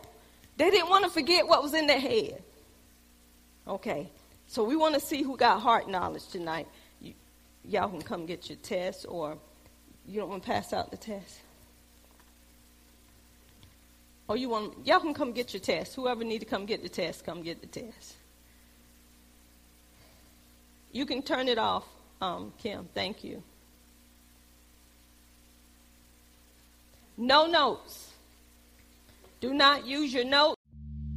They 0.57 0.69
didn't 0.69 0.89
want 0.89 1.03
to 1.03 1.09
forget 1.09 1.47
what 1.47 1.61
was 1.61 1.73
in 1.73 1.87
their 1.87 1.99
head. 1.99 2.41
Okay. 3.67 4.09
So 4.47 4.63
we 4.63 4.75
want 4.75 4.93
to 4.93 4.99
see 4.99 5.23
who 5.23 5.35
got 5.35 5.61
heart 5.61 5.89
knowledge 5.89 6.27
tonight. 6.27 6.67
You, 7.01 7.13
y'all 7.63 7.89
can 7.89 8.01
come 8.01 8.25
get 8.25 8.49
your 8.49 8.57
test 8.57 9.05
or 9.07 9.37
you 10.07 10.19
don't 10.19 10.29
want 10.29 10.43
to 10.43 10.49
pass 10.49 10.73
out 10.73 10.91
the 10.91 10.97
test. 10.97 11.41
Or 14.27 14.37
you 14.37 14.49
want 14.49 14.85
y'all 14.85 14.99
can 14.99 15.13
come 15.13 15.33
get 15.33 15.53
your 15.53 15.61
test. 15.61 15.95
Whoever 15.95 16.23
need 16.23 16.39
to 16.39 16.45
come 16.45 16.65
get 16.65 16.81
the 16.81 16.89
test, 16.89 17.25
come 17.25 17.41
get 17.41 17.61
the 17.61 17.67
test. 17.67 18.15
You 20.93 21.07
can 21.07 21.23
turn 21.23 21.47
it 21.47 21.57
off, 21.57 21.83
um, 22.21 22.53
Kim. 22.59 22.87
Thank 22.93 23.23
you. 23.23 23.41
No 27.17 27.47
notes. 27.47 28.11
Do 29.41 29.53
not 29.53 29.85
use 29.85 30.13
your 30.13 30.23
notes. 30.23 30.55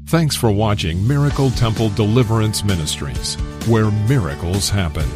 Thanks 0.06 0.34
for 0.34 0.50
watching 0.50 1.06
Miracle 1.06 1.50
Temple 1.50 1.90
Deliverance 1.90 2.64
Ministries, 2.64 3.34
where 3.66 3.90
miracles 3.90 4.70
happen. 4.70 5.06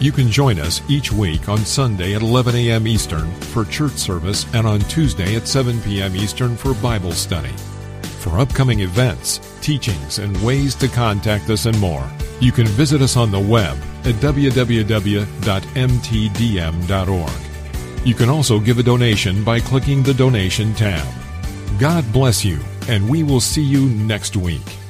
You 0.00 0.10
can 0.10 0.28
join 0.28 0.58
us 0.58 0.80
each 0.88 1.12
week 1.12 1.48
on 1.48 1.58
Sunday 1.58 2.14
at 2.14 2.22
11 2.22 2.56
a.m. 2.56 2.88
Eastern 2.88 3.30
for 3.52 3.64
church 3.64 3.92
service 3.92 4.52
and 4.52 4.66
on 4.66 4.80
Tuesday 4.80 5.36
at 5.36 5.46
7 5.46 5.80
p.m. 5.82 6.16
Eastern 6.16 6.56
for 6.56 6.74
Bible 6.74 7.12
study. 7.12 7.52
For 8.18 8.40
upcoming 8.40 8.80
events, 8.80 9.38
teachings, 9.60 10.18
and 10.18 10.36
ways 10.42 10.74
to 10.76 10.88
contact 10.88 11.50
us 11.50 11.66
and 11.66 11.78
more, 11.78 12.08
you 12.40 12.50
can 12.50 12.66
visit 12.66 13.00
us 13.00 13.16
on 13.16 13.30
the 13.30 13.38
web 13.38 13.78
at 14.06 14.14
www.mtdm.org. 14.16 15.32
You 18.06 18.14
can 18.14 18.28
also 18.28 18.58
give 18.58 18.78
a 18.78 18.82
donation 18.82 19.44
by 19.44 19.60
clicking 19.60 20.02
the 20.02 20.14
donation 20.14 20.74
tab. 20.74 21.06
God 21.78 22.04
bless 22.12 22.44
you, 22.44 22.58
and 22.88 23.08
we 23.08 23.22
will 23.22 23.40
see 23.40 23.62
you 23.62 23.88
next 23.88 24.36
week. 24.36 24.81